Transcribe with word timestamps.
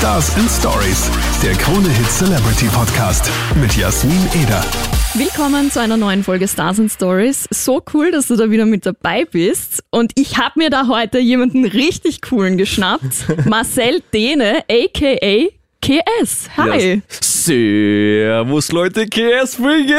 Stars 0.00 0.34
and 0.36 0.50
Stories, 0.50 1.10
der 1.42 1.52
Krone 1.52 1.86
Hit 1.90 2.10
Celebrity 2.10 2.68
Podcast 2.68 3.30
mit 3.60 3.76
Jasmin 3.76 4.16
Eder. 4.42 4.64
Willkommen 5.12 5.70
zu 5.70 5.78
einer 5.78 5.98
neuen 5.98 6.24
Folge 6.24 6.48
Stars 6.48 6.80
and 6.80 6.90
Stories. 6.90 7.46
So 7.50 7.82
cool, 7.92 8.10
dass 8.10 8.28
du 8.28 8.36
da 8.36 8.50
wieder 8.50 8.64
mit 8.64 8.86
dabei 8.86 9.26
bist. 9.26 9.84
Und 9.90 10.12
ich 10.14 10.38
habe 10.38 10.52
mir 10.58 10.70
da 10.70 10.88
heute 10.88 11.18
jemanden 11.18 11.66
richtig 11.66 12.22
coolen 12.22 12.56
geschnappt. 12.56 13.26
Marcel 13.46 14.02
Dehne, 14.14 14.64
aka 14.70 15.50
KS. 15.82 16.50
Hi. 16.58 16.94
Ja. 16.94 17.00
Servus 17.08 18.70
Leute, 18.70 19.06
KS 19.06 19.54
Freak 19.54 19.90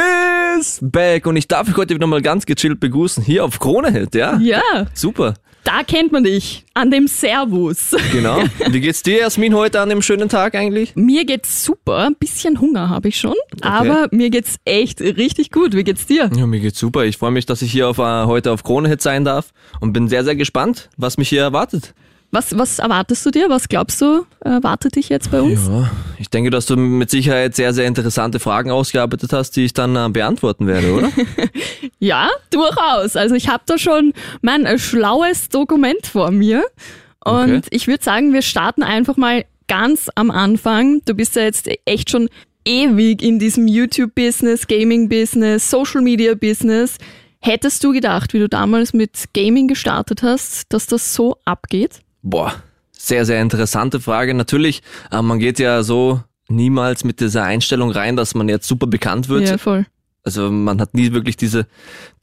is 0.59 0.79
back 0.79 1.25
und 1.25 1.36
ich 1.38 1.47
darf 1.47 1.68
euch 1.70 1.75
heute 1.75 1.96
wieder 1.96 2.05
mal 2.05 2.21
ganz 2.21 2.46
gechillt 2.46 2.79
begrüßen 2.79 3.23
hier 3.23 3.43
auf 3.43 3.59
Kronehit, 3.59 4.14
ja? 4.14 4.38
Ja. 4.38 4.61
Super. 4.93 5.33
Da 5.64 5.82
kennt 5.83 6.11
man 6.11 6.23
dich, 6.23 6.65
an 6.75 6.91
dem 6.91 7.07
Servus. 7.07 7.96
Genau. 8.11 8.43
Wie 8.70 8.79
geht's 8.79 9.02
dir, 9.02 9.21
Jasmin, 9.21 9.55
heute 9.55 9.79
an 9.79 9.89
dem 9.89 10.04
schönen 10.04 10.29
Tag 10.29 10.54
eigentlich? 10.54 10.96
Mir 10.96 11.25
geht's 11.25 11.65
super, 11.65 12.06
ein 12.06 12.15
bisschen 12.15 12.61
Hunger 12.61 12.89
habe 12.89 13.07
ich 13.07 13.18
schon, 13.18 13.36
aber 13.61 14.07
mir 14.11 14.29
geht's 14.29 14.57
echt 14.65 15.01
richtig 15.01 15.50
gut. 15.50 15.75
Wie 15.75 15.84
geht's 15.84 16.06
dir? 16.06 16.29
Ja, 16.36 16.45
mir 16.45 16.59
geht's 16.59 16.78
super. 16.78 17.06
Ich 17.06 17.18
freue 17.18 17.32
mich, 17.32 17.48
dass 17.48 17.64
ich 17.64 17.71
hier 17.71 17.89
auf, 17.89 17.98
uh, 17.98 18.28
heute 18.28 18.51
auf 18.51 18.64
Kronehit 18.64 19.01
sein 19.01 19.25
darf 19.25 19.51
und 19.79 19.93
bin 19.93 20.07
sehr, 20.07 20.23
sehr 20.23 20.36
gespannt, 20.36 20.89
was 20.98 21.18
mich 21.18 21.29
hier 21.29 21.42
erwartet. 21.42 21.95
Was, 22.32 22.58
was 22.58 22.80
erwartest 22.80 23.26
du 23.26 23.32
dir? 23.32 23.50
Was 23.50 23.68
glaubst 23.68 24.00
du, 24.00 24.26
erwartet 24.40 24.96
dich 24.96 25.10
jetzt 25.10 25.32
bei 25.32 25.42
uns? 25.42 25.68
Ja, 25.68 25.92
ich 26.18 26.30
denke, 26.30 26.50
dass 26.50 26.66
du 26.66 26.78
mit 26.78 27.10
Sicherheit 27.10 27.56
sehr, 27.56 27.74
sehr 27.74 27.86
interessante 27.88 28.40
Fragen 28.40 28.71
ausgearbeitet 28.71 29.34
hast, 29.34 29.52
die 29.57 29.66
ich 29.66 29.74
dann 29.74 29.98
äh, 29.98 30.07
beantworten 30.10 30.66
werde, 30.66 30.94
oder? 30.94 31.12
ja, 32.00 32.30
durchaus. 32.50 33.17
Also 33.17 33.36
ich 33.36 33.50
habe 33.50 33.64
da 33.66 33.78
schon 33.78 34.14
mein 34.42 34.66
äh, 34.66 34.80
schlaues 34.80 35.50
Dokument 35.50 36.08
vor 36.08 36.31
mir. 36.31 36.64
Und 37.23 37.58
okay. 37.58 37.62
ich 37.72 37.88
würde 37.88 38.04
sagen, 38.04 38.32
wir 38.32 38.42
starten 38.42 38.82
einfach 38.82 39.18
mal 39.18 39.44
ganz 39.68 40.09
am 40.16 40.32
Anfang. 40.32 41.02
Du 41.06 41.14
bist 41.14 41.36
ja 41.36 41.44
jetzt 41.44 41.70
echt 41.86 42.09
schon 42.09 42.30
ewig 42.64 43.22
in 43.22 43.40
diesem 43.40 43.68
YouTube-Business, 43.68 44.68
Gaming-Business, 44.68 45.70
Social-Media-Business. 45.70 46.98
Hättest 47.42 47.84
du 47.84 47.92
gedacht, 47.92 48.34
wie 48.34 48.40
du 48.40 48.48
damals 48.48 48.94
mit 48.94 49.26
Gaming 49.34 49.68
gestartet 49.68 50.23
hast, 50.23 50.72
dass 50.72 50.88
das 50.88 51.14
so 51.14 51.38
abgeht? 51.44 52.00
Boah, 52.22 52.53
sehr, 52.91 53.25
sehr 53.25 53.41
interessante 53.41 54.00
Frage. 54.00 54.33
Natürlich, 54.33 54.83
äh, 55.11 55.22
man 55.22 55.39
geht 55.39 55.59
ja 55.59 55.83
so 55.83 56.22
niemals 56.50 57.03
mit 57.03 57.19
dieser 57.19 57.44
Einstellung 57.44 57.91
rein, 57.91 58.16
dass 58.16 58.36
man 58.36 58.50
jetzt 58.50 58.67
super 58.67 58.88
bekannt 58.88 59.30
wird. 59.30 59.50
Ja, 59.50 59.58
voll. 59.58 59.86
Also 60.23 60.52
man 60.52 60.80
hat 60.80 60.94
nie 60.94 61.14
wirklich 61.14 61.36
diese, 61.36 61.66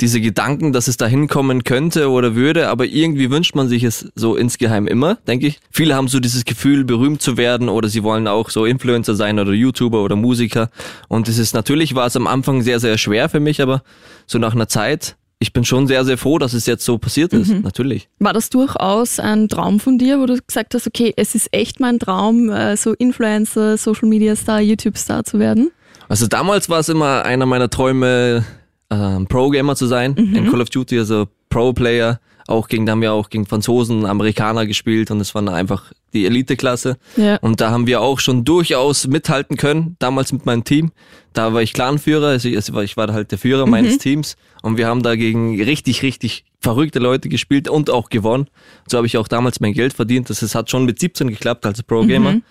diese 0.01 0.21
Gedanken, 0.21 0.73
dass 0.73 0.87
es 0.87 0.99
da 0.99 1.07
hinkommen 1.07 1.65
könnte 1.65 2.11
oder 2.11 2.37
würde, 2.37 2.69
aber 2.69 2.85
irgendwie 2.85 3.29
wünscht 3.29 3.57
man 3.57 3.69
sich 3.69 3.83
es 3.83 4.09
so 4.15 4.37
insgeheim 4.37 4.87
immer, 4.87 5.17
denke 5.27 5.49
ich. 5.49 5.59
Viele 5.73 5.97
haben 5.97 6.07
so 6.07 6.21
dieses 6.21 6.45
Gefühl, 6.45 6.85
berühmt 6.85 7.21
zu 7.21 7.37
werden 7.37 7.69
oder 7.69 7.89
sie 7.89 8.05
wollen 8.05 8.29
auch 8.29 8.51
so 8.51 8.67
Influencer 8.67 9.17
sein 9.17 9.41
oder 9.41 9.53
YouTuber 9.53 10.05
oder 10.05 10.15
Musiker. 10.15 10.71
Und 11.09 11.29
es 11.29 11.39
ist 11.39 11.55
natürlich 11.55 11.97
war 11.97 12.07
es 12.07 12.15
am 12.15 12.29
Anfang 12.29 12.63
sehr, 12.63 12.79
sehr 12.79 12.99
schwer 12.99 13.29
für 13.29 13.41
mich, 13.41 13.61
aber 13.61 13.83
so 14.27 14.39
nach 14.39 14.55
einer 14.55 14.69
Zeit 14.69 15.17
ich 15.41 15.53
bin 15.53 15.65
schon 15.65 15.87
sehr, 15.87 16.05
sehr 16.05 16.19
froh, 16.19 16.39
dass 16.39 16.53
es 16.53 16.67
jetzt 16.67 16.85
so 16.85 16.99
passiert 16.99 17.33
ist, 17.33 17.49
mhm. 17.49 17.61
natürlich. 17.63 18.09
War 18.19 18.33
das 18.33 18.51
durchaus 18.51 19.21
ein 19.21 19.49
Traum 19.49 19.79
von 19.79 19.99
dir, 19.99 20.19
wo 20.21 20.27
du 20.27 20.37
gesagt 20.45 20.75
hast, 20.75 20.87
okay, 20.87 21.13
es 21.17 21.35
ist 21.35 21.49
echt 21.53 21.79
mein 21.79 21.99
Traum, 21.99 22.51
äh, 22.51 22.77
so 22.77 22.93
Influencer, 22.95 23.77
Social 23.77 24.09
Media 24.09 24.35
Star, 24.35 24.61
YouTube 24.61 24.99
Star 24.99 25.25
zu 25.25 25.39
werden? 25.39 25.71
Also 26.09 26.27
damals 26.27 26.69
war 26.69 26.81
es 26.81 26.89
immer 26.89 27.25
einer 27.25 27.47
meiner 27.47 27.71
Träume, 27.71 28.45
ähm, 28.91 29.27
Pro-Gamer 29.29 29.77
zu 29.77 29.87
sein 29.87 30.17
mhm. 30.19 30.35
in 30.35 30.51
Call 30.51 30.61
of 30.61 30.71
Duty, 30.71 30.99
also 30.99 31.29
Pro-Player. 31.51 32.19
Auch 32.49 32.69
gegen, 32.69 32.87
da 32.87 32.93
haben 32.93 33.03
wir 33.03 33.13
auch 33.13 33.29
gegen 33.29 33.45
Franzosen, 33.45 34.07
Amerikaner 34.07 34.67
gespielt 34.67 35.11
und 35.11 35.21
es 35.21 35.35
war 35.35 35.47
einfach 35.49 35.93
die 36.15 36.25
Elite-Klasse. 36.25 36.97
Ja. 37.17 37.37
Und 37.37 37.61
da 37.61 37.71
haben 37.71 37.87
wir 37.87 38.01
auch 38.01 38.21
schon 38.21 38.45
durchaus 38.45 39.07
mithalten 39.07 39.59
können, 39.59 39.97
damals 39.99 40.33
mit 40.33 40.47
meinem 40.47 40.65
Team. 40.65 40.91
Da 41.35 41.53
war 41.53 41.61
ich 41.61 41.75
Clanführer, 41.75 42.29
also 42.29 42.49
ich 42.49 42.97
war 42.97 43.13
halt 43.13 43.31
der 43.33 43.39
Führer 43.39 43.67
mhm. 43.67 43.71
meines 43.71 43.99
Teams 43.99 44.37
und 44.63 44.79
wir 44.79 44.87
haben 44.87 45.03
da 45.03 45.15
gegen 45.15 45.63
richtig, 45.63 46.03
richtig 46.03 46.47
verrückte 46.59 46.99
Leute 46.99 47.29
gespielt 47.29 47.69
und 47.69 47.91
auch 47.91 48.09
gewonnen. 48.09 48.49
So 48.87 48.97
habe 48.97 49.07
ich 49.07 49.19
auch 49.19 49.29
damals 49.29 49.61
mein 49.61 49.75
Geld 49.75 49.93
verdient. 49.93 50.31
Das 50.31 50.55
hat 50.55 50.71
schon 50.71 50.87
mit 50.87 50.99
17 50.99 51.29
geklappt 51.29 51.67
als 51.67 51.83
Pro-Gamer. 51.83 52.33
Mhm. 52.33 52.43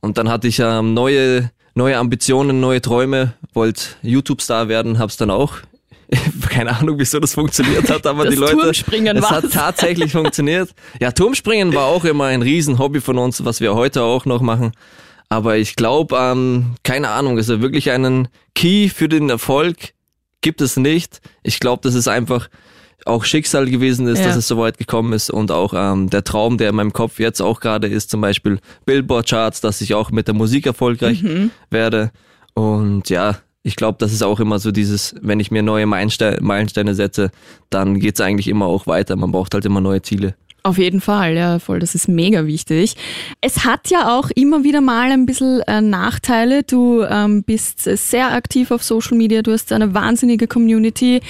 Und 0.00 0.16
dann 0.16 0.28
hatte 0.28 0.46
ich 0.46 0.60
ähm, 0.60 0.94
neue, 0.94 1.50
neue 1.74 1.98
Ambitionen, 1.98 2.60
neue 2.60 2.80
Träume, 2.80 3.34
wollte 3.52 3.82
YouTube-Star 4.02 4.68
werden, 4.68 5.00
hab's 5.00 5.16
dann 5.16 5.30
auch 5.30 5.56
keine 6.48 6.76
Ahnung, 6.76 6.98
wieso 6.98 7.20
das 7.20 7.34
funktioniert 7.34 7.88
hat, 7.88 8.06
aber 8.06 8.24
das 8.24 8.34
die 8.34 8.40
Leute. 8.40 8.56
Turmspringen 8.56 9.16
es 9.16 9.30
hat 9.30 9.44
tatsächlich 9.52 10.12
funktioniert. 10.12 10.70
Ja, 11.00 11.12
Turmspringen 11.12 11.74
war 11.74 11.86
auch 11.86 12.04
immer 12.04 12.26
ein 12.26 12.42
Riesenhobby 12.42 13.00
von 13.00 13.18
uns, 13.18 13.44
was 13.44 13.60
wir 13.60 13.74
heute 13.74 14.02
auch 14.02 14.24
noch 14.24 14.40
machen. 14.40 14.72
Aber 15.28 15.56
ich 15.56 15.76
glaube, 15.76 16.16
ähm, 16.18 16.74
keine 16.82 17.10
Ahnung, 17.10 17.36
also 17.36 17.60
wirklich 17.60 17.90
einen 17.90 18.28
Key 18.54 18.88
für 18.88 19.08
den 19.08 19.30
Erfolg 19.30 19.76
gibt 20.40 20.60
es 20.60 20.76
nicht. 20.76 21.20
Ich 21.42 21.60
glaube, 21.60 21.82
das 21.82 21.94
ist 21.94 22.08
einfach 22.08 22.48
auch 23.06 23.24
Schicksal 23.24 23.66
gewesen 23.66 24.06
ist, 24.08 24.18
ja. 24.18 24.26
dass 24.26 24.36
es 24.36 24.48
so 24.48 24.58
weit 24.58 24.76
gekommen 24.76 25.12
ist 25.12 25.30
und 25.30 25.52
auch 25.52 25.72
ähm, 25.74 26.10
der 26.10 26.24
Traum, 26.24 26.58
der 26.58 26.70
in 26.70 26.76
meinem 26.76 26.92
Kopf 26.92 27.18
jetzt 27.18 27.40
auch 27.40 27.60
gerade 27.60 27.86
ist, 27.86 28.10
zum 28.10 28.20
Beispiel 28.20 28.58
Billboard-Charts, 28.84 29.60
dass 29.60 29.80
ich 29.80 29.94
auch 29.94 30.10
mit 30.10 30.26
der 30.26 30.34
Musik 30.34 30.66
erfolgreich 30.66 31.22
mhm. 31.22 31.50
werde. 31.70 32.10
Und 32.54 33.08
ja, 33.08 33.38
ich 33.62 33.76
glaube, 33.76 33.98
das 33.98 34.12
ist 34.12 34.22
auch 34.22 34.40
immer 34.40 34.58
so 34.58 34.72
dieses, 34.72 35.14
wenn 35.20 35.40
ich 35.40 35.50
mir 35.50 35.62
neue 35.62 35.86
Meilensteine 35.86 36.94
setze, 36.94 37.30
dann 37.68 38.00
geht's 38.00 38.20
eigentlich 38.20 38.48
immer 38.48 38.66
auch 38.66 38.86
weiter. 38.86 39.16
Man 39.16 39.32
braucht 39.32 39.54
halt 39.54 39.64
immer 39.64 39.80
neue 39.80 40.02
Ziele. 40.02 40.34
Auf 40.62 40.76
jeden 40.76 41.00
Fall, 41.00 41.36
ja, 41.36 41.58
voll, 41.58 41.78
das 41.78 41.94
ist 41.94 42.06
mega 42.06 42.44
wichtig. 42.44 42.94
Es 43.40 43.64
hat 43.64 43.88
ja 43.88 44.18
auch 44.18 44.30
immer 44.34 44.62
wieder 44.62 44.82
mal 44.82 45.10
ein 45.10 45.24
bisschen 45.24 45.60
äh, 45.62 45.80
Nachteile. 45.80 46.64
Du 46.64 47.02
ähm, 47.02 47.42
bist 47.44 47.80
sehr 47.84 48.32
aktiv 48.32 48.70
auf 48.70 48.82
Social 48.82 49.16
Media, 49.16 49.40
du 49.40 49.52
hast 49.52 49.72
eine 49.72 49.94
wahnsinnige 49.94 50.46
Community. 50.46 51.20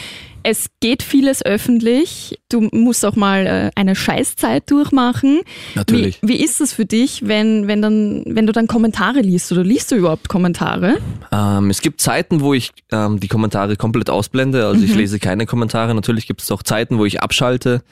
Es 0.42 0.66
geht 0.80 1.02
vieles 1.02 1.44
öffentlich. 1.44 2.38
Du 2.48 2.68
musst 2.72 3.04
auch 3.04 3.16
mal 3.16 3.46
äh, 3.46 3.70
eine 3.74 3.94
Scheißzeit 3.94 4.70
durchmachen. 4.70 5.40
Natürlich. 5.74 6.18
Wie, 6.22 6.28
wie 6.28 6.44
ist 6.44 6.60
das 6.60 6.72
für 6.72 6.86
dich, 6.86 7.26
wenn, 7.26 7.68
wenn, 7.68 7.82
dann, 7.82 8.22
wenn 8.26 8.46
du 8.46 8.52
dann 8.52 8.66
Kommentare 8.66 9.20
liest 9.20 9.52
oder 9.52 9.64
liest 9.64 9.90
du 9.90 9.96
überhaupt 9.96 10.28
Kommentare? 10.28 10.98
Ähm, 11.32 11.70
es 11.70 11.82
gibt 11.82 12.00
Zeiten, 12.00 12.40
wo 12.40 12.54
ich 12.54 12.70
ähm, 12.90 13.20
die 13.20 13.28
Kommentare 13.28 13.76
komplett 13.76 14.10
ausblende. 14.10 14.66
Also 14.66 14.80
mhm. 14.80 14.86
ich 14.86 14.94
lese 14.94 15.18
keine 15.18 15.46
Kommentare. 15.46 15.94
Natürlich 15.94 16.26
gibt 16.26 16.42
es 16.42 16.50
auch 16.50 16.62
Zeiten, 16.62 16.98
wo 16.98 17.04
ich 17.04 17.22
abschalte. 17.22 17.82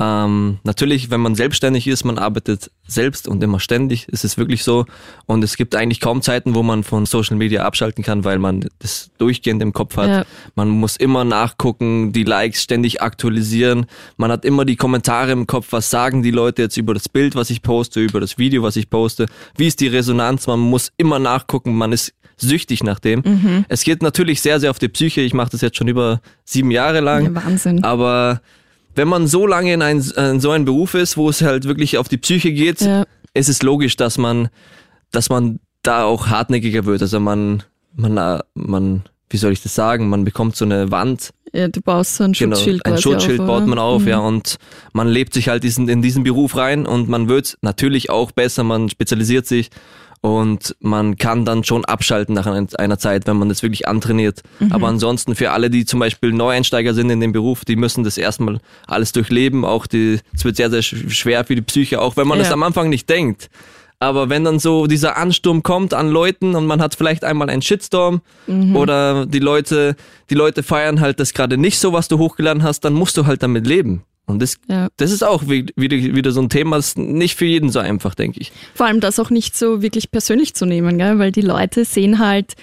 Ähm, 0.00 0.58
natürlich, 0.64 1.10
wenn 1.10 1.20
man 1.20 1.34
selbstständig 1.34 1.86
ist, 1.86 2.04
man 2.04 2.18
arbeitet 2.18 2.70
selbst 2.86 3.28
und 3.28 3.42
immer 3.42 3.60
ständig, 3.60 4.08
ist 4.08 4.24
es 4.24 4.36
wirklich 4.36 4.64
so. 4.64 4.86
Und 5.26 5.44
es 5.44 5.56
gibt 5.56 5.76
eigentlich 5.76 6.00
kaum 6.00 6.20
Zeiten, 6.20 6.54
wo 6.54 6.62
man 6.62 6.82
von 6.82 7.06
Social 7.06 7.36
Media 7.36 7.64
abschalten 7.64 8.02
kann, 8.02 8.24
weil 8.24 8.38
man 8.38 8.68
das 8.80 9.10
durchgehend 9.18 9.62
im 9.62 9.72
Kopf 9.72 9.96
hat. 9.96 10.08
Ja. 10.08 10.24
Man 10.56 10.68
muss 10.68 10.96
immer 10.96 11.24
nachgucken, 11.24 12.12
die 12.12 12.24
Likes 12.24 12.62
ständig 12.62 13.02
aktualisieren. 13.02 13.86
Man 14.16 14.30
hat 14.32 14.44
immer 14.44 14.64
die 14.64 14.76
Kommentare 14.76 15.32
im 15.32 15.46
Kopf, 15.46 15.68
was 15.70 15.90
sagen 15.90 16.22
die 16.22 16.32
Leute 16.32 16.62
jetzt 16.62 16.76
über 16.76 16.94
das 16.94 17.08
Bild, 17.08 17.36
was 17.36 17.50
ich 17.50 17.62
poste, 17.62 18.00
über 18.00 18.20
das 18.20 18.36
Video, 18.36 18.62
was 18.62 18.76
ich 18.76 18.90
poste. 18.90 19.26
Wie 19.56 19.66
ist 19.66 19.80
die 19.80 19.88
Resonanz? 19.88 20.46
Man 20.46 20.60
muss 20.60 20.92
immer 20.96 21.18
nachgucken, 21.18 21.74
man 21.74 21.92
ist 21.92 22.14
süchtig 22.36 22.82
nach 22.82 22.98
dem. 22.98 23.22
Mhm. 23.24 23.64
Es 23.68 23.84
geht 23.84 24.02
natürlich 24.02 24.40
sehr, 24.40 24.58
sehr 24.60 24.70
auf 24.70 24.78
die 24.78 24.88
Psyche. 24.88 25.20
Ich 25.20 25.34
mache 25.34 25.50
das 25.50 25.60
jetzt 25.60 25.76
schon 25.76 25.88
über 25.88 26.20
sieben 26.44 26.70
Jahre 26.70 27.00
lang. 27.00 27.26
Ja, 27.26 27.44
Wahnsinn. 27.44 27.84
Aber 27.84 28.40
wenn 28.94 29.08
man 29.08 29.26
so 29.26 29.46
lange 29.46 29.72
in, 29.72 29.82
ein, 29.82 30.00
in 30.16 30.40
so 30.40 30.50
einem 30.50 30.64
Beruf 30.64 30.94
ist, 30.94 31.16
wo 31.16 31.28
es 31.28 31.42
halt 31.42 31.64
wirklich 31.64 31.98
auf 31.98 32.08
die 32.08 32.16
Psyche 32.16 32.52
geht, 32.52 32.80
ja. 32.80 33.04
ist 33.32 33.48
es 33.48 33.62
logisch, 33.62 33.96
dass 33.96 34.18
man, 34.18 34.48
dass 35.10 35.28
man 35.28 35.60
da 35.82 36.04
auch 36.04 36.28
hartnäckiger 36.28 36.84
wird. 36.84 37.02
Also 37.02 37.20
man, 37.20 37.62
man, 37.94 38.40
man, 38.54 39.02
wie 39.30 39.36
soll 39.36 39.52
ich 39.52 39.62
das 39.62 39.74
sagen? 39.74 40.08
Man 40.08 40.24
bekommt 40.24 40.56
so 40.56 40.64
eine 40.64 40.90
Wand. 40.90 41.30
Ja, 41.52 41.68
du 41.68 41.80
baust 41.80 42.16
so 42.16 42.24
ein 42.24 42.32
genau, 42.32 42.56
Schutzschild. 42.56 42.86
Ein 42.86 42.98
Schutzschild 42.98 43.40
auf, 43.40 43.46
baut 43.46 43.66
man 43.66 43.78
auf, 43.78 44.02
mhm. 44.02 44.08
ja, 44.08 44.18
und 44.18 44.56
man 44.92 45.06
lebt 45.06 45.34
sich 45.34 45.48
halt 45.48 45.62
diesen, 45.62 45.88
in 45.88 46.02
diesen 46.02 46.24
Beruf 46.24 46.56
rein 46.56 46.84
und 46.84 47.08
man 47.08 47.28
wird 47.28 47.58
natürlich 47.62 48.10
auch 48.10 48.32
besser, 48.32 48.64
man 48.64 48.88
spezialisiert 48.88 49.46
sich 49.46 49.70
und 50.24 50.74
man 50.80 51.18
kann 51.18 51.44
dann 51.44 51.64
schon 51.64 51.84
abschalten 51.84 52.34
nach 52.34 52.46
einer 52.46 52.98
Zeit, 52.98 53.26
wenn 53.26 53.36
man 53.36 53.50
das 53.50 53.62
wirklich 53.62 53.86
antrainiert. 53.86 54.40
Mhm. 54.58 54.72
Aber 54.72 54.88
ansonsten 54.88 55.34
für 55.34 55.50
alle, 55.50 55.68
die 55.68 55.84
zum 55.84 56.00
Beispiel 56.00 56.32
Neueinsteiger 56.32 56.94
sind 56.94 57.10
in 57.10 57.20
dem 57.20 57.32
Beruf, 57.32 57.66
die 57.66 57.76
müssen 57.76 58.04
das 58.04 58.16
erstmal 58.16 58.58
alles 58.86 59.12
durchleben. 59.12 59.66
Auch 59.66 59.86
die, 59.86 60.20
es 60.34 60.46
wird 60.46 60.56
sehr, 60.56 60.70
sehr 60.70 60.80
schwer 60.80 61.44
für 61.44 61.54
die 61.54 61.60
Psyche, 61.60 62.00
auch 62.00 62.16
wenn 62.16 62.26
man 62.26 62.40
es 62.40 62.46
ja. 62.46 62.54
am 62.54 62.62
Anfang 62.62 62.88
nicht 62.88 63.06
denkt. 63.10 63.50
Aber 64.00 64.30
wenn 64.30 64.44
dann 64.44 64.58
so 64.58 64.86
dieser 64.86 65.18
Ansturm 65.18 65.62
kommt 65.62 65.92
an 65.92 66.08
Leuten 66.08 66.54
und 66.54 66.64
man 66.64 66.80
hat 66.80 66.94
vielleicht 66.94 67.22
einmal 67.22 67.50
einen 67.50 67.60
Shitstorm 67.60 68.22
mhm. 68.46 68.76
oder 68.76 69.26
die 69.26 69.40
Leute, 69.40 69.94
die 70.30 70.34
Leute 70.36 70.62
feiern 70.62 71.02
halt 71.02 71.20
das 71.20 71.34
gerade 71.34 71.58
nicht 71.58 71.78
so, 71.78 71.92
was 71.92 72.08
du 72.08 72.16
hochgeladen 72.16 72.62
hast, 72.62 72.80
dann 72.80 72.94
musst 72.94 73.18
du 73.18 73.26
halt 73.26 73.42
damit 73.42 73.66
leben. 73.66 74.04
Und 74.26 74.40
das, 74.40 74.56
ja. 74.68 74.88
das 74.96 75.10
ist 75.10 75.22
auch 75.22 75.48
wieder, 75.48 75.72
wieder 75.76 76.32
so 76.32 76.40
ein 76.40 76.48
Thema, 76.48 76.76
das 76.76 76.88
ist 76.88 76.98
nicht 76.98 77.36
für 77.36 77.44
jeden 77.44 77.70
so 77.70 77.78
einfach, 77.78 78.14
denke 78.14 78.40
ich. 78.40 78.52
Vor 78.74 78.86
allem 78.86 79.00
das 79.00 79.18
auch 79.18 79.30
nicht 79.30 79.56
so 79.56 79.82
wirklich 79.82 80.10
persönlich 80.10 80.54
zu 80.54 80.64
nehmen, 80.64 80.96
gell? 80.96 81.18
weil 81.18 81.30
die 81.30 81.42
Leute 81.42 81.84
sehen 81.84 82.18
halt 82.18 82.54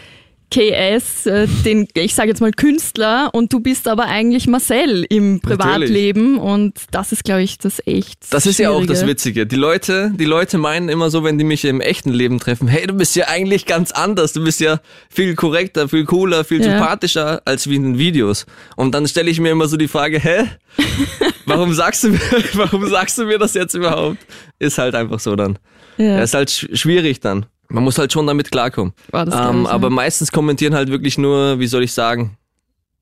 KS, 0.52 1.26
äh, 1.26 1.48
den, 1.66 1.88
ich 1.94 2.14
sage 2.14 2.30
jetzt 2.30 2.42
mal 2.42 2.52
Künstler, 2.52 3.30
und 3.34 3.54
du 3.54 3.62
bist 3.62 3.88
aber 3.88 4.06
eigentlich 4.06 4.48
Marcel 4.48 5.06
im 5.10 5.40
Privatleben 5.40 6.34
Natürlich. 6.34 6.54
und 6.54 6.74
das 6.92 7.12
ist, 7.14 7.24
glaube 7.24 7.42
ich, 7.42 7.58
das 7.58 7.82
echt. 7.86 8.32
Das 8.32 8.46
ist 8.46 8.60
ja 8.60 8.70
auch 8.70 8.86
das 8.86 9.08
Witzige. 9.08 9.48
Die 9.48 9.56
Leute, 9.56 10.12
die 10.14 10.26
Leute 10.26 10.58
meinen 10.58 10.90
immer 10.90 11.10
so, 11.10 11.24
wenn 11.24 11.38
die 11.38 11.46
mich 11.46 11.64
im 11.64 11.80
echten 11.80 12.12
Leben 12.12 12.38
treffen, 12.40 12.68
hey, 12.68 12.86
du 12.86 12.94
bist 12.94 13.16
ja 13.16 13.30
eigentlich 13.30 13.66
ganz 13.66 13.92
anders, 13.92 14.34
du 14.34 14.44
bist 14.44 14.60
ja 14.60 14.80
viel 15.10 15.36
korrekter, 15.36 15.88
viel 15.88 16.06
cooler, 16.06 16.44
viel 16.44 16.62
ja. 16.62 16.72
sympathischer 16.72 17.42
als 17.46 17.70
wie 17.70 17.78
in 17.78 17.84
den 17.84 17.98
Videos. 17.98 18.46
Und 18.76 18.94
dann 18.94 19.08
stelle 19.08 19.32
ich 19.32 19.40
mir 19.40 19.52
immer 19.52 19.68
so 19.68 19.78
die 19.78 19.88
Frage, 19.88 20.20
hä? 20.20 20.44
Warum 21.46 21.74
sagst 21.74 22.04
du 22.04 22.10
mir, 22.10 22.20
warum 22.54 22.88
sagst 22.88 23.18
du 23.18 23.26
mir 23.26 23.38
das 23.38 23.56
jetzt 23.56 23.74
überhaupt? 23.74 24.18
Ist 24.60 24.78
halt 24.78 24.96
einfach 24.96 25.20
so 25.20 25.36
dann. 25.36 25.58
Ja. 25.98 26.22
ist 26.22 26.34
halt 26.34 26.50
schwierig 26.50 27.20
dann. 27.20 27.46
Man 27.72 27.84
muss 27.84 27.98
halt 27.98 28.12
schon 28.12 28.28
damit 28.28 28.52
klarkommen. 28.52 28.94
Oh, 29.14 29.18
ähm, 29.18 29.66
aber 29.66 29.90
meistens 29.90 30.32
kommentieren 30.32 30.74
halt 30.74 30.90
wirklich 30.90 31.18
nur, 31.18 31.60
wie 31.60 31.68
soll 31.68 31.84
ich 31.84 31.94
sagen, 31.94 32.38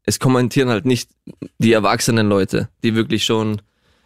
es 0.05 0.19
kommentieren 0.19 0.69
halt 0.69 0.85
nicht 0.85 1.09
die 1.59 1.73
erwachsenen 1.73 2.27
Leute, 2.27 2.69
die 2.83 2.95
wirklich 2.95 3.23
schon, 3.23 3.61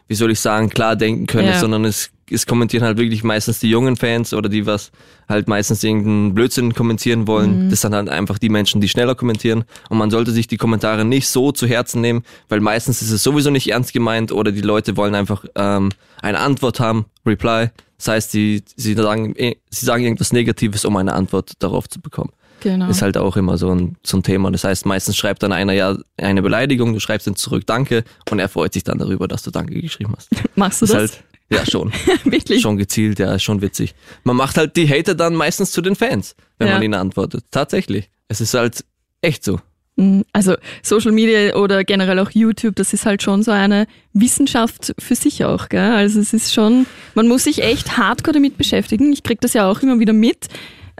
wie 0.07 0.15
soll 0.15 0.31
ich 0.31 0.39
sagen, 0.39 0.69
klar 0.69 0.95
denken 0.95 1.27
können, 1.27 1.47
ja. 1.47 1.59
sondern 1.59 1.85
es, 1.85 2.11
es 2.29 2.45
kommentieren 2.45 2.83
halt 2.83 2.97
wirklich 2.97 3.23
meistens 3.23 3.59
die 3.59 3.69
jungen 3.69 3.95
Fans 3.95 4.33
oder 4.33 4.49
die 4.49 4.65
was 4.65 4.91
halt 5.29 5.47
meistens 5.47 5.83
irgendeinen 5.83 6.33
Blödsinn 6.33 6.73
kommentieren 6.73 7.27
wollen. 7.27 7.65
Mhm. 7.65 7.69
Das 7.69 7.81
sind 7.81 7.93
halt 7.93 8.09
einfach 8.09 8.37
die 8.37 8.49
Menschen, 8.49 8.81
die 8.81 8.89
schneller 8.89 9.15
kommentieren. 9.15 9.65
Und 9.89 9.97
man 9.97 10.11
sollte 10.11 10.31
sich 10.31 10.47
die 10.47 10.57
Kommentare 10.57 11.05
nicht 11.05 11.29
so 11.29 11.51
zu 11.51 11.67
Herzen 11.67 12.01
nehmen, 12.01 12.23
weil 12.49 12.59
meistens 12.59 13.01
ist 13.01 13.11
es 13.11 13.23
sowieso 13.23 13.49
nicht 13.49 13.69
ernst 13.69 13.93
gemeint 13.93 14.31
oder 14.31 14.51
die 14.51 14.61
Leute 14.61 14.97
wollen 14.97 15.15
einfach 15.15 15.45
ähm, 15.55 15.89
eine 16.21 16.39
Antwort 16.39 16.79
haben, 16.79 17.05
Reply. 17.25 17.69
Das 18.03 18.09
heißt, 18.09 18.31
sie, 18.31 18.61
sie, 18.75 18.95
sagen, 18.95 19.33
eh, 19.37 19.55
sie 19.69 19.85
sagen 19.85 20.03
irgendwas 20.03 20.33
Negatives, 20.33 20.83
um 20.83 20.97
eine 20.97 21.13
Antwort 21.13 21.53
darauf 21.59 21.87
zu 21.87 22.01
bekommen. 22.01 22.31
Genau. 22.59 22.89
Ist 22.89 23.01
halt 23.01 23.15
auch 23.15 23.37
immer 23.37 23.57
so 23.57 23.73
ein, 23.73 23.95
so 24.05 24.17
ein 24.17 24.23
Thema. 24.23 24.51
Das 24.51 24.65
heißt, 24.65 24.85
meistens 24.85 25.15
schreibt 25.15 25.41
dann 25.41 25.53
einer 25.53 25.71
ja 25.71 25.97
eine 26.17 26.41
Beleidigung, 26.41 26.93
du 26.93 26.99
schreibst 26.99 27.27
ihn 27.27 27.37
zurück 27.37 27.65
Danke 27.65 28.03
und 28.29 28.39
er 28.39 28.49
freut 28.49 28.73
sich 28.73 28.83
dann 28.83 28.97
darüber, 28.97 29.29
dass 29.29 29.43
du 29.43 29.51
Danke 29.51 29.79
geschrieben 29.79 30.13
hast. 30.17 30.31
Machst 30.55 30.81
du 30.81 30.85
das? 30.85 30.91
das? 30.91 31.11
Halt, 31.11 31.23
ja, 31.49 31.65
schon. 31.65 31.93
Wirklich? 32.25 32.61
Schon 32.61 32.75
gezielt, 32.75 33.19
ja, 33.19 33.39
schon 33.39 33.61
witzig. 33.61 33.95
Man 34.25 34.35
macht 34.35 34.57
halt 34.57 34.75
die 34.75 34.89
Hater 34.89 35.15
dann 35.15 35.33
meistens 35.33 35.71
zu 35.71 35.81
den 35.81 35.95
Fans, 35.95 36.35
wenn 36.57 36.67
ja. 36.67 36.73
man 36.73 36.83
ihnen 36.83 36.95
antwortet. 36.95 37.45
Tatsächlich. 37.51 38.09
Es 38.27 38.41
ist 38.41 38.53
halt 38.53 38.83
echt 39.21 39.45
so. 39.45 39.61
Mhm. 39.95 40.25
Also 40.33 40.55
Social 40.81 41.11
Media 41.11 41.55
oder 41.55 41.83
generell 41.83 42.19
auch 42.19 42.31
YouTube, 42.31 42.75
das 42.75 42.93
ist 42.93 43.05
halt 43.05 43.21
schon 43.21 43.43
so 43.43 43.51
eine 43.51 43.87
Wissenschaft 44.13 44.93
für 44.99 45.15
sich 45.15 45.43
auch. 45.45 45.69
Gell? 45.69 45.91
Also 45.91 46.19
es 46.19 46.33
ist 46.33 46.53
schon, 46.53 46.85
man 47.15 47.27
muss 47.27 47.43
sich 47.43 47.61
echt 47.61 47.97
hardcore 47.97 48.33
damit 48.33 48.57
beschäftigen. 48.57 49.13
Ich 49.13 49.23
kriege 49.23 49.39
das 49.41 49.53
ja 49.53 49.69
auch 49.69 49.81
immer 49.81 49.99
wieder 49.99 50.13
mit. 50.13 50.47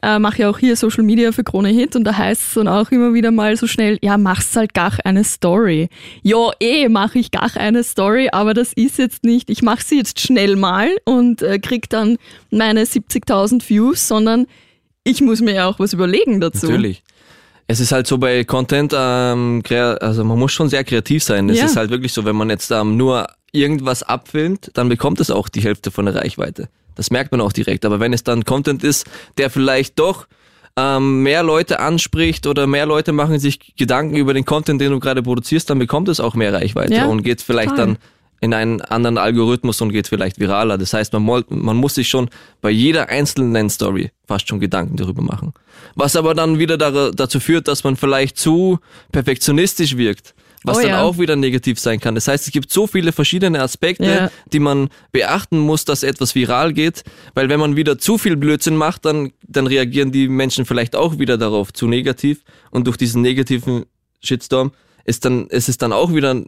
Äh, 0.01 0.19
mache 0.19 0.41
ja 0.41 0.49
auch 0.49 0.59
hier 0.59 0.75
Social 0.75 1.03
Media 1.03 1.31
für 1.31 1.45
Krone 1.45 1.69
Hit 1.69 1.95
und 1.95 2.03
da 2.03 2.17
heißt 2.17 2.41
es 2.41 2.53
dann 2.55 2.67
auch 2.67 2.91
immer 2.91 3.13
wieder 3.13 3.31
mal 3.31 3.55
so 3.55 3.67
schnell, 3.67 3.99
ja, 4.01 4.17
machst 4.17 4.53
halt 4.57 4.73
gar 4.73 4.91
eine 5.05 5.23
Story. 5.23 5.87
Ja, 6.23 6.51
eh, 6.59 6.89
mache 6.89 7.19
ich 7.19 7.31
gar 7.31 7.55
eine 7.55 7.85
Story, 7.85 8.27
aber 8.29 8.53
das 8.53 8.73
ist 8.73 8.97
jetzt 8.97 9.23
nicht, 9.23 9.49
ich 9.49 9.61
mache 9.61 9.81
sie 9.81 9.99
jetzt 9.99 10.19
schnell 10.19 10.57
mal 10.57 10.89
und 11.05 11.41
äh, 11.41 11.57
krieg 11.57 11.89
dann 11.89 12.17
meine 12.51 12.83
70.000 12.83 13.69
Views, 13.69 14.05
sondern 14.05 14.45
ich 15.05 15.21
muss 15.21 15.39
mir 15.39 15.53
ja 15.53 15.67
auch 15.67 15.79
was 15.79 15.93
überlegen 15.93 16.41
dazu. 16.41 16.65
Natürlich 16.65 17.01
es 17.68 17.80
ist 17.80 17.92
halt 17.92 18.07
so 18.07 18.18
bei 18.18 18.44
Content, 18.44 18.94
ähm, 18.95 19.63
also 19.71 20.24
man 20.24 20.38
muss 20.38 20.51
schon 20.51 20.69
sehr 20.69 20.83
kreativ 20.83 21.24
sein. 21.24 21.50
Es 21.50 21.60
ja. 21.60 21.65
ist 21.65 21.75
halt 21.75 21.89
wirklich 21.89 22.13
so, 22.13 22.25
wenn 22.25 22.36
man 22.36 22.50
jetzt 22.50 22.71
ähm, 22.71 22.98
nur 22.98 23.27
irgendwas 23.51 24.04
abfilmt, 24.04 24.71
dann 24.74 24.89
bekommt 24.89 25.19
es 25.19 25.31
auch 25.31 25.48
die 25.48 25.62
Hälfte 25.62 25.92
von 25.92 26.06
der 26.06 26.15
Reichweite. 26.15 26.69
Das 26.95 27.12
merkt 27.12 27.31
man 27.31 27.42
auch 27.42 27.54
direkt. 27.54 27.86
Aber 27.86 28.00
wenn 28.00 28.13
es 28.13 28.24
dann 28.24 28.45
Content 28.45 28.83
ist, 28.83 29.07
der 29.38 29.50
vielleicht 29.50 30.00
doch 30.00 30.27
ähm, 30.75 31.21
mehr 31.24 31.44
Leute 31.44 31.80
anspricht 31.80 32.48
oder 32.48 32.68
mehr 32.68 32.86
Leute 32.86 33.12
machen 33.12 33.39
sich 33.39 33.75
Gedanken 33.75 34.15
über 34.15 34.33
den 34.33 34.45
Content, 34.45 34.81
den 34.81 34.92
du 34.92 35.00
gerade 35.00 35.21
produzierst, 35.21 35.69
dann 35.69 35.80
bekommt 35.80 36.10
es 36.10 36.19
auch 36.19 36.36
mehr 36.36 36.54
Reichweite 36.54 36.94
ja, 36.94 37.06
und 37.06 37.24
geht 37.24 37.42
vielleicht 37.42 37.69
toll. 37.69 37.77
dann 37.77 37.98
in 38.43 38.53
einen 38.53 38.81
anderen 38.81 39.17
Algorithmus 39.17 39.79
und 39.79 39.93
geht 39.93 40.09
vielleicht 40.09 40.37
viraler. 40.37 40.77
Das 40.77 40.91
heißt, 40.93 41.13
man, 41.13 41.45
man 41.47 41.77
muss 41.77 41.95
sich 41.95 42.09
schon 42.09 42.29
bei 42.59 42.71
jeder 42.71 43.07
einzelnen 43.07 43.69
Story 43.69 44.11
fast 44.27 44.49
schon 44.49 44.59
Gedanken 44.59 44.97
darüber 44.97 45.21
machen. 45.21 45.53
Was 45.95 46.17
aber 46.17 46.35
dann 46.35 46.59
wieder 46.59 46.77
da, 46.77 47.11
dazu 47.11 47.39
führt, 47.39 47.69
dass 47.69 47.85
man 47.85 47.95
vielleicht 47.95 48.37
zu 48.37 48.79
perfektionistisch 49.13 49.95
wirkt, 49.95 50.35
was 50.65 50.79
oh, 50.79 50.81
dann 50.81 50.89
ja. 50.89 51.01
auch 51.03 51.17
wieder 51.19 51.37
negativ 51.37 51.79
sein 51.79 52.01
kann. 52.01 52.15
Das 52.15 52.27
heißt, 52.27 52.45
es 52.45 52.51
gibt 52.51 52.69
so 52.69 52.85
viele 52.85 53.13
verschiedene 53.13 53.61
Aspekte, 53.61 54.03
ja. 54.03 54.31
die 54.51 54.59
man 54.59 54.89
beachten 55.13 55.59
muss, 55.59 55.85
dass 55.85 56.03
etwas 56.03 56.35
viral 56.35 56.73
geht, 56.73 57.05
weil 57.35 57.47
wenn 57.47 57.61
man 57.61 57.77
wieder 57.77 57.97
zu 57.97 58.17
viel 58.17 58.35
Blödsinn 58.35 58.75
macht, 58.75 59.05
dann, 59.05 59.31
dann 59.47 59.67
reagieren 59.67 60.11
die 60.11 60.27
Menschen 60.27 60.65
vielleicht 60.65 60.97
auch 60.97 61.17
wieder 61.17 61.37
darauf 61.37 61.71
zu 61.71 61.87
negativ 61.87 62.43
und 62.71 62.87
durch 62.87 62.97
diesen 62.97 63.21
negativen 63.21 63.85
Shitstorm 64.21 64.73
ist 65.05 65.23
dann, 65.23 65.47
ist 65.47 65.69
es 65.69 65.77
dann 65.77 65.93
auch 65.93 66.13
wieder 66.13 66.43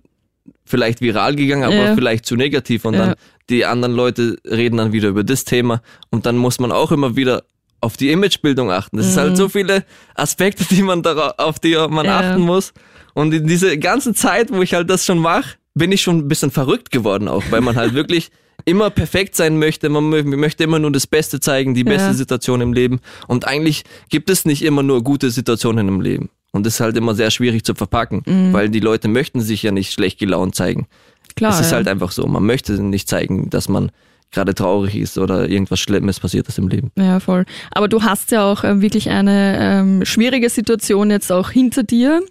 vielleicht 0.65 1.01
viral 1.01 1.36
gegangen, 1.36 1.63
aber 1.63 1.75
ja. 1.75 1.95
vielleicht 1.95 2.25
zu 2.25 2.36
negativ 2.36 2.86
und 2.86 2.94
ja. 2.95 3.06
dann 3.07 3.15
die 3.50 3.65
anderen 3.65 3.95
Leute 3.95 4.38
reden 4.45 4.77
dann 4.77 4.92
wieder 4.92 5.09
über 5.09 5.24
das 5.24 5.45
Thema 5.45 5.81
und 6.09 6.25
dann 6.25 6.38
muss 6.38 6.59
man 6.59 6.71
auch 6.71 6.92
immer 6.92 7.15
wieder 7.15 7.44
auf 7.81 7.97
die 7.97 8.09
Imagebildung 8.12 8.71
achten. 8.71 8.97
Das 8.97 9.06
mhm. 9.06 9.12
ist 9.12 9.18
halt 9.18 9.31
mhm. 9.31 9.36
so 9.36 9.50
viele 9.50 9.86
Aspekte, 10.15 10.65
die 10.65 10.81
man 10.81 11.03
darauf, 11.03 11.33
auf 11.38 11.59
die 11.59 11.75
man 11.89 12.06
ja. 12.06 12.19
achten 12.19 12.42
muss. 12.42 12.74
Und 13.13 13.33
in 13.33 13.47
dieser 13.47 13.77
ganzen 13.77 14.15
Zeit, 14.15 14.51
wo 14.51 14.62
ich 14.62 14.74
halt 14.74 14.89
das 14.89 15.06
schon 15.06 15.19
mache, 15.19 15.56
bin 15.75 15.92
ich 15.92 16.01
schon 16.01 16.18
ein 16.18 16.27
bisschen 16.27 16.51
verrückt 16.51 16.89
geworden 16.89 17.27
auch, 17.27 17.44
weil 17.50 17.62
man 17.62 17.75
halt 17.75 17.94
wirklich 17.95 18.31
immer 18.65 18.89
perfekt 18.89 19.36
sein 19.36 19.59
möchte. 19.59 19.89
Man 19.89 20.09
möchte 20.09 20.63
immer 20.63 20.80
nur 20.80 20.92
das 20.92 21.06
Beste 21.06 21.39
zeigen, 21.39 21.75
die 21.75 21.83
beste 21.83 22.13
Situation 22.13 22.62
im 22.62 22.74
Leben. 22.74 23.00
Und 23.27 23.47
eigentlich 23.47 23.83
gibt 24.09 24.30
es 24.30 24.45
nicht 24.45 24.63
immer 24.63 24.81
nur 24.81 25.03
gute 25.03 25.30
Situationen 25.30 25.88
im 25.88 26.01
Leben. 26.01 26.30
Und 26.56 26.66
das 26.66 26.75
ist 26.75 26.80
halt 26.80 26.96
immer 26.96 27.16
sehr 27.16 27.31
schwierig 27.31 27.66
zu 27.66 27.75
verpacken, 27.75 28.24
mhm. 28.25 28.54
weil 28.54 28.69
die 28.69 28.80
Leute 28.80 29.10
möchten 29.10 29.42
sich 29.42 29.62
ja 29.62 29.72
nicht 29.72 29.92
schlecht 29.92 30.19
gelaunt 30.19 30.56
zeigen. 30.56 30.88
Klar. 31.36 31.52
Es 31.52 31.60
ist 31.60 31.72
ja. 31.72 31.78
halt 31.78 31.90
einfach 31.90 32.12
so. 32.12 32.25
Man 32.28 32.46
möchte 32.46 32.81
nicht 32.81 33.10
zeigen, 33.10 33.50
dass 33.50 33.68
man 33.68 33.92
gerade 34.31 34.56
traurig 34.56 34.96
ist 34.96 35.18
oder 35.18 35.50
irgendwas 35.50 35.81
Schlimmes 35.81 36.19
passiert 36.22 36.48
ist 36.48 36.57
im 36.57 36.69
Leben. 36.69 36.92
Ja, 36.98 37.19
voll. 37.19 37.46
Aber 37.72 37.90
du 37.90 38.04
hast 38.04 38.31
ja 38.31 38.50
auch 38.50 38.63
äh, 38.63 38.81
wirklich 38.81 39.10
eine 39.10 39.57
ähm, 39.60 40.06
schwierige 40.06 40.50
Situation 40.50 41.12
jetzt 41.12 41.30
auch 41.30 41.50
hinter 41.50 41.84
dir, 41.84 42.22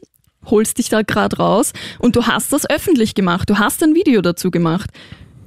holst 0.46 0.78
dich 0.78 0.88
da 0.88 1.02
gerade 1.02 1.36
raus 1.36 1.74
und 1.98 2.16
du 2.16 2.26
hast 2.26 2.52
das 2.54 2.68
öffentlich 2.68 3.14
gemacht. 3.14 3.50
Du 3.50 3.58
hast 3.58 3.82
ein 3.82 3.94
Video 3.94 4.22
dazu 4.22 4.50
gemacht. 4.50 4.90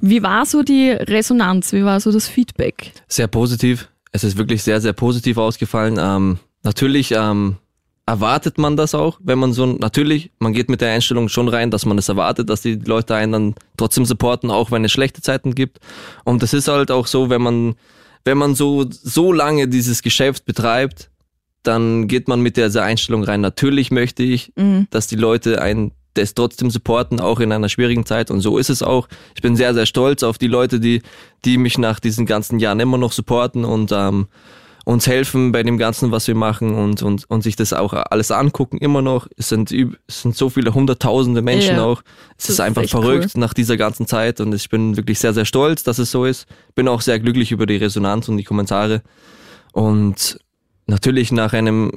Wie 0.00 0.22
war 0.22 0.46
so 0.46 0.62
die 0.62 0.90
Resonanz? 0.90 1.72
Wie 1.72 1.84
war 1.84 1.98
so 1.98 2.12
das 2.12 2.28
Feedback? 2.28 2.92
Sehr 3.08 3.26
positiv. 3.26 3.88
Es 4.12 4.22
ist 4.22 4.38
wirklich 4.38 4.62
sehr, 4.62 4.80
sehr 4.80 4.92
positiv 4.92 5.36
ausgefallen. 5.36 5.98
Ähm, 6.00 6.38
natürlich 6.62 7.12
ähm, 7.12 7.56
erwartet 8.08 8.56
man 8.56 8.78
das 8.78 8.94
auch, 8.94 9.20
wenn 9.22 9.38
man 9.38 9.52
so, 9.52 9.66
natürlich, 9.66 10.30
man 10.38 10.54
geht 10.54 10.70
mit 10.70 10.80
der 10.80 10.92
Einstellung 10.92 11.28
schon 11.28 11.46
rein, 11.46 11.70
dass 11.70 11.84
man 11.84 11.98
es 11.98 12.08
erwartet, 12.08 12.48
dass 12.48 12.62
die 12.62 12.76
Leute 12.76 13.14
einen 13.14 13.32
dann 13.32 13.54
trotzdem 13.76 14.06
supporten, 14.06 14.50
auch 14.50 14.70
wenn 14.70 14.82
es 14.82 14.92
schlechte 14.92 15.20
Zeiten 15.20 15.54
gibt. 15.54 15.78
Und 16.24 16.42
das 16.42 16.54
ist 16.54 16.68
halt 16.68 16.90
auch 16.90 17.06
so, 17.06 17.28
wenn 17.28 17.42
man, 17.42 17.74
wenn 18.24 18.38
man 18.38 18.54
so, 18.54 18.86
so 18.88 19.30
lange 19.30 19.68
dieses 19.68 20.00
Geschäft 20.00 20.46
betreibt, 20.46 21.10
dann 21.62 22.08
geht 22.08 22.28
man 22.28 22.40
mit 22.40 22.56
dieser 22.56 22.82
Einstellung 22.82 23.24
rein. 23.24 23.42
Natürlich 23.42 23.90
möchte 23.90 24.22
ich, 24.22 24.54
mhm. 24.56 24.86
dass 24.88 25.06
die 25.06 25.16
Leute 25.16 25.60
einen 25.60 25.92
das 26.14 26.32
trotzdem 26.32 26.70
supporten, 26.70 27.20
auch 27.20 27.40
in 27.40 27.52
einer 27.52 27.68
schwierigen 27.68 28.06
Zeit. 28.06 28.30
Und 28.30 28.40
so 28.40 28.56
ist 28.56 28.70
es 28.70 28.82
auch. 28.82 29.06
Ich 29.34 29.42
bin 29.42 29.54
sehr, 29.54 29.74
sehr 29.74 29.84
stolz 29.84 30.22
auf 30.22 30.38
die 30.38 30.46
Leute, 30.46 30.80
die, 30.80 31.02
die 31.44 31.58
mich 31.58 31.76
nach 31.76 32.00
diesen 32.00 32.24
ganzen 32.24 32.58
Jahren 32.58 32.80
immer 32.80 32.96
noch 32.96 33.12
supporten 33.12 33.66
und 33.66 33.92
ähm, 33.92 34.28
uns 34.88 35.06
helfen 35.06 35.52
bei 35.52 35.62
dem 35.62 35.76
Ganzen, 35.76 36.12
was 36.12 36.28
wir 36.28 36.34
machen 36.34 36.74
und, 36.74 37.02
und, 37.02 37.28
und 37.28 37.42
sich 37.42 37.56
das 37.56 37.74
auch 37.74 37.92
alles 37.92 38.30
angucken, 38.30 38.78
immer 38.78 39.02
noch. 39.02 39.28
Es 39.36 39.50
sind, 39.50 39.70
es 39.70 40.22
sind 40.22 40.34
so 40.34 40.48
viele 40.48 40.72
hunderttausende 40.72 41.42
Menschen 41.42 41.76
ja, 41.76 41.84
auch. 41.84 42.00
Es 42.38 42.44
ist, 42.44 42.54
ist 42.54 42.60
einfach 42.60 42.88
verrückt 42.88 43.32
cool. 43.34 43.40
nach 43.40 43.52
dieser 43.52 43.76
ganzen 43.76 44.06
Zeit 44.06 44.40
und 44.40 44.54
ich 44.54 44.70
bin 44.70 44.96
wirklich 44.96 45.18
sehr, 45.18 45.34
sehr 45.34 45.44
stolz, 45.44 45.82
dass 45.82 45.98
es 45.98 46.10
so 46.10 46.24
ist. 46.24 46.46
Bin 46.74 46.88
auch 46.88 47.02
sehr 47.02 47.20
glücklich 47.20 47.52
über 47.52 47.66
die 47.66 47.76
Resonanz 47.76 48.30
und 48.30 48.38
die 48.38 48.44
Kommentare. 48.44 49.02
Und 49.72 50.40
natürlich 50.86 51.32
nach 51.32 51.52
einem 51.52 51.92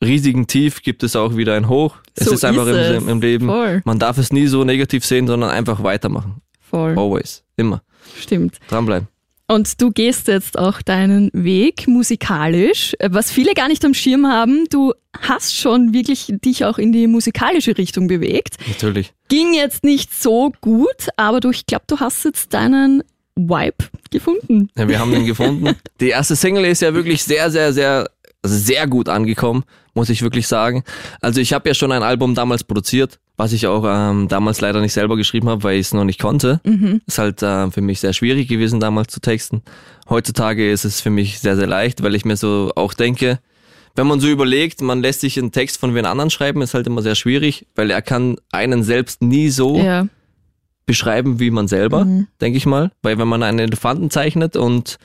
riesigen 0.00 0.46
Tief 0.46 0.82
gibt 0.82 1.02
es 1.02 1.16
auch 1.16 1.36
wieder 1.36 1.56
ein 1.56 1.68
Hoch. 1.68 1.96
Es 2.14 2.26
so 2.26 2.34
ist 2.34 2.44
einfach 2.44 2.68
ist 2.68 3.02
im, 3.02 3.08
im, 3.08 3.20
Leben. 3.20 3.48
Voll. 3.48 3.82
Man 3.84 3.98
darf 3.98 4.18
es 4.18 4.32
nie 4.32 4.46
so 4.46 4.62
negativ 4.62 5.04
sehen, 5.04 5.26
sondern 5.26 5.50
einfach 5.50 5.82
weitermachen. 5.82 6.42
Voll. 6.60 6.96
Always. 6.96 7.42
Immer. 7.56 7.82
Stimmt. 8.20 8.60
Dranbleiben. 8.68 9.08
Und 9.50 9.80
du 9.80 9.90
gehst 9.90 10.28
jetzt 10.28 10.58
auch 10.58 10.82
deinen 10.82 11.30
Weg 11.32 11.88
musikalisch, 11.88 12.94
was 13.02 13.32
viele 13.32 13.54
gar 13.54 13.68
nicht 13.68 13.82
am 13.82 13.94
Schirm 13.94 14.26
haben. 14.26 14.66
Du 14.68 14.92
hast 15.18 15.56
schon 15.56 15.94
wirklich 15.94 16.30
dich 16.44 16.66
auch 16.66 16.76
in 16.76 16.92
die 16.92 17.06
musikalische 17.06 17.78
Richtung 17.78 18.08
bewegt. 18.08 18.56
Natürlich. 18.68 19.14
Ging 19.28 19.54
jetzt 19.54 19.84
nicht 19.84 20.12
so 20.14 20.52
gut, 20.60 21.08
aber 21.16 21.40
du, 21.40 21.48
ich 21.48 21.64
glaube, 21.64 21.84
du 21.86 21.98
hast 21.98 22.26
jetzt 22.26 22.52
deinen 22.52 23.02
Vibe 23.36 23.86
gefunden. 24.10 24.68
Ja, 24.76 24.86
wir 24.86 24.98
haben 24.98 25.12
den 25.12 25.24
gefunden. 25.24 25.74
Die 26.00 26.10
erste 26.10 26.36
Single 26.36 26.66
ist 26.66 26.82
ja 26.82 26.92
wirklich 26.92 27.24
sehr, 27.24 27.50
sehr, 27.50 27.72
sehr, 27.72 28.10
sehr 28.44 28.86
gut 28.86 29.08
angekommen, 29.08 29.64
muss 29.94 30.10
ich 30.10 30.20
wirklich 30.20 30.46
sagen. 30.46 30.84
Also 31.22 31.40
ich 31.40 31.54
habe 31.54 31.70
ja 31.70 31.74
schon 31.74 31.92
ein 31.92 32.02
Album 32.02 32.34
damals 32.34 32.64
produziert, 32.64 33.18
was 33.38 33.52
ich 33.54 33.66
auch 33.66 33.84
ähm, 33.88 34.28
damals 34.28 34.60
leider 34.60 34.80
nicht 34.82 34.92
selber 34.92 35.16
geschrieben 35.16 35.48
habe, 35.48 35.62
weil 35.62 35.76
ich 35.78 35.86
es 35.86 35.94
noch 35.94 36.04
nicht 36.04 36.20
konnte. 36.20 36.60
Mhm. 36.64 37.00
Ist 37.06 37.18
halt 37.18 37.42
äh, 37.42 37.70
für 37.70 37.80
mich 37.80 38.00
sehr 38.00 38.12
schwierig 38.12 38.48
gewesen, 38.48 38.80
damals 38.80 39.12
zu 39.12 39.20
texten. 39.20 39.62
Heutzutage 40.10 40.70
ist 40.70 40.84
es 40.84 41.00
für 41.00 41.10
mich 41.10 41.38
sehr, 41.38 41.56
sehr 41.56 41.66
leicht, 41.68 42.02
weil 42.02 42.14
ich 42.14 42.24
mir 42.26 42.36
so 42.36 42.72
auch 42.76 42.92
denke, 42.94 43.38
wenn 43.94 44.06
man 44.06 44.20
so 44.20 44.28
überlegt, 44.28 44.80
man 44.82 45.00
lässt 45.00 45.20
sich 45.22 45.38
einen 45.38 45.52
Text 45.52 45.78
von 45.80 45.94
wen 45.94 46.04
anderen 46.04 46.30
schreiben, 46.30 46.60
ist 46.62 46.74
halt 46.74 46.86
immer 46.86 47.00
sehr 47.02 47.14
schwierig, 47.14 47.66
weil 47.74 47.90
er 47.90 48.02
kann 48.02 48.36
einen 48.52 48.82
selbst 48.82 49.22
nie 49.22 49.48
so 49.50 49.78
Ja. 49.78 50.06
beschreiben 50.86 51.38
wie 51.40 51.50
man 51.50 51.68
selber, 51.68 52.06
denke 52.40 52.56
ich 52.56 52.66
mal. 52.66 52.90
Weil 53.02 53.18
wenn 53.18 53.28
man 53.28 53.42
einen 53.42 53.58
Elefanten 53.58 54.10
zeichnet 54.10 54.56
und 54.56 54.98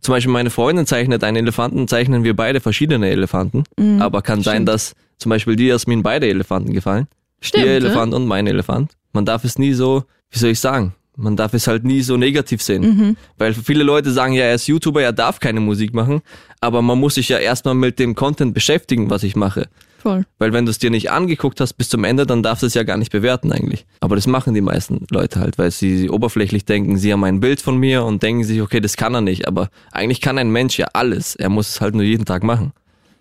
zum 0.00 0.12
Beispiel 0.12 0.32
meine 0.32 0.50
Freundin 0.50 0.86
zeichnet 0.86 1.24
einen 1.24 1.38
Elefanten, 1.38 1.88
zeichnen 1.88 2.24
wir 2.24 2.36
beide 2.36 2.60
verschiedene 2.60 3.08
Elefanten. 3.10 3.64
Aber 4.00 4.22
kann 4.22 4.42
sein, 4.42 4.56
Stimmt. 4.62 4.68
dass 4.68 4.94
zum 5.18 5.30
Beispiel 5.30 5.56
dir, 5.56 5.68
Jasmin, 5.68 6.02
beide 6.02 6.28
Elefanten 6.28 6.72
gefallen. 6.72 7.06
Stimmt. 7.40 7.64
Ihr 7.64 7.70
ja. 7.72 7.76
Elefant 7.76 8.14
und 8.14 8.26
mein 8.26 8.46
Elefant. 8.46 8.92
Man 9.12 9.24
darf 9.24 9.44
es 9.44 9.58
nie 9.58 9.72
so, 9.72 10.04
wie 10.30 10.38
soll 10.38 10.50
ich 10.50 10.60
sagen, 10.60 10.94
man 11.16 11.36
darf 11.36 11.54
es 11.54 11.66
halt 11.66 11.84
nie 11.84 12.02
so 12.02 12.16
negativ 12.16 12.62
sehen. 12.62 13.16
Weil 13.38 13.54
viele 13.54 13.82
Leute 13.82 14.10
sagen 14.10 14.34
ja, 14.34 14.44
er 14.44 14.54
ist 14.54 14.66
YouTuber, 14.66 15.02
er 15.02 15.12
darf 15.12 15.40
keine 15.40 15.60
Musik 15.60 15.94
machen, 15.94 16.20
aber 16.60 16.82
man 16.82 16.98
muss 16.98 17.14
sich 17.14 17.28
ja 17.28 17.38
erstmal 17.38 17.74
mit 17.74 17.98
dem 17.98 18.14
Content 18.14 18.52
beschäftigen, 18.52 19.08
was 19.10 19.22
ich 19.22 19.34
mache. 19.34 19.68
Voll. 19.98 20.24
Weil 20.38 20.52
wenn 20.52 20.66
du 20.66 20.70
es 20.70 20.78
dir 20.78 20.90
nicht 20.90 21.10
angeguckt 21.10 21.60
hast 21.60 21.72
bis 21.74 21.88
zum 21.88 22.04
Ende, 22.04 22.26
dann 22.26 22.42
darfst 22.42 22.62
du 22.62 22.66
es 22.66 22.74
ja 22.74 22.82
gar 22.82 22.98
nicht 22.98 23.10
bewerten 23.10 23.50
eigentlich. 23.50 23.86
Aber 24.00 24.14
das 24.14 24.26
machen 24.26 24.54
die 24.54 24.60
meisten 24.60 25.06
Leute 25.10 25.40
halt, 25.40 25.58
weil 25.58 25.70
sie 25.70 26.10
oberflächlich 26.10 26.64
denken, 26.64 26.98
sie 26.98 27.12
haben 27.12 27.24
ein 27.24 27.40
Bild 27.40 27.60
von 27.60 27.78
mir 27.78 28.04
und 28.04 28.22
denken 28.22 28.44
sich, 28.44 28.60
okay, 28.60 28.80
das 28.80 28.96
kann 28.96 29.14
er 29.14 29.22
nicht. 29.22 29.48
Aber 29.48 29.68
eigentlich 29.90 30.20
kann 30.20 30.38
ein 30.38 30.50
Mensch 30.50 30.78
ja 30.78 30.86
alles. 30.92 31.34
Er 31.34 31.48
muss 31.48 31.70
es 31.70 31.80
halt 31.80 31.94
nur 31.94 32.04
jeden 32.04 32.24
Tag 32.24 32.44
machen. 32.44 32.72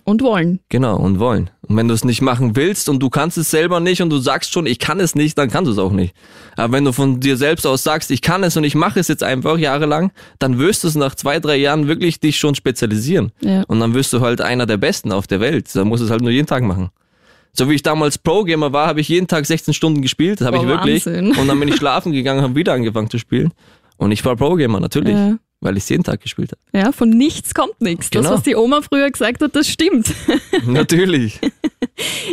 Und 0.08 0.22
wollen. 0.22 0.60
Genau, 0.70 0.98
und 0.98 1.18
wollen. 1.18 1.50
Und 1.64 1.78
wenn 1.78 1.88
du 1.88 1.96
es 1.96 2.06
nicht 2.06 2.22
machen 2.22 2.56
willst 2.56 2.90
und 2.90 3.00
du 3.00 3.10
kannst 3.10 3.40
es 3.40 3.50
selber 3.50 3.80
nicht 3.80 4.04
und 4.04 4.12
du 4.12 4.20
sagst 4.20 4.54
schon, 4.54 4.68
ich 4.68 4.78
kann 4.78 5.00
es 5.00 5.16
nicht, 5.16 5.36
dann 5.36 5.50
kannst 5.50 5.68
du 5.68 5.72
es 5.72 5.80
auch 5.80 5.92
nicht. 5.92 6.14
Aber 6.56 6.74
wenn 6.74 6.86
du 6.86 6.92
von 6.92 7.20
dir 7.20 7.38
selbst 7.38 7.66
aus 7.66 7.82
sagst, 7.82 8.12
ich 8.12 8.22
kann 8.22 8.44
es 8.44 8.56
und 8.56 8.64
ich 8.66 8.76
mache 8.76 9.00
es 9.00 9.08
jetzt 9.08 9.24
einfach 9.24 9.58
jahrelang, 9.58 10.12
dann 10.38 10.60
wirst 10.60 10.84
du 10.84 10.90
es 10.90 10.96
nach 10.96 11.16
zwei, 11.16 11.40
drei 11.40 11.56
Jahren 11.56 11.88
wirklich 11.88 12.20
dich 12.20 12.38
schon 12.38 12.54
spezialisieren. 12.54 13.32
Ja. 13.42 13.64
Und 13.64 13.80
dann 13.80 13.96
wirst 13.96 14.14
du 14.14 14.22
halt 14.22 14.42
einer 14.42 14.68
der 14.68 14.78
Besten 14.78 15.12
auf 15.12 15.26
der 15.26 15.40
Welt. 15.40 15.76
Dann 15.76 15.88
musst 15.88 16.02
du 16.02 16.06
es 16.06 16.12
halt 16.12 16.22
nur 16.22 16.32
jeden 16.32 16.48
Tag 16.48 16.62
machen. 16.62 16.92
So 17.52 17.68
wie 17.68 17.74
ich 17.74 17.82
damals 17.82 18.20
Pro-Gamer 18.20 18.74
war, 18.74 18.86
habe 18.86 19.02
ich 19.02 19.10
jeden 19.10 19.26
Tag 19.26 19.48
16 19.48 19.74
Stunden 19.74 20.04
gespielt. 20.04 20.40
Das 20.40 20.46
habe 20.46 20.58
ich 20.58 20.68
wirklich. 20.68 21.06
Wahnsinn. 21.08 21.36
Und 21.36 21.48
dann 21.48 21.60
bin 21.60 21.70
ich 21.70 21.78
schlafen 21.78 22.12
gegangen, 22.12 22.44
habe 22.44 22.54
wieder 22.54 22.74
angefangen 22.74 23.10
zu 23.10 23.18
spielen. 23.18 23.54
Und 23.98 24.12
ich 24.12 24.24
war 24.24 24.36
Pro-Gamer, 24.36 24.80
natürlich. 24.80 25.16
Ja. 25.16 25.38
Weil 25.62 25.78
ich 25.78 25.84
es 25.84 25.90
jeden 25.90 26.04
Tag 26.04 26.22
gespielt 26.22 26.52
habe. 26.52 26.86
Ja, 26.86 26.92
von 26.92 27.10
nichts 27.10 27.54
kommt 27.54 27.80
nichts. 27.82 28.10
Das, 28.10 28.22
Genau. 28.24 28.36
was 28.36 28.44
die 28.44 28.56
Oma 28.56 28.82
früher 28.82 29.10
gesagt 29.10 29.42
hat, 29.42 29.56
das 29.56 29.68
stimmt. 29.68 30.14
natürlich. 30.68 31.40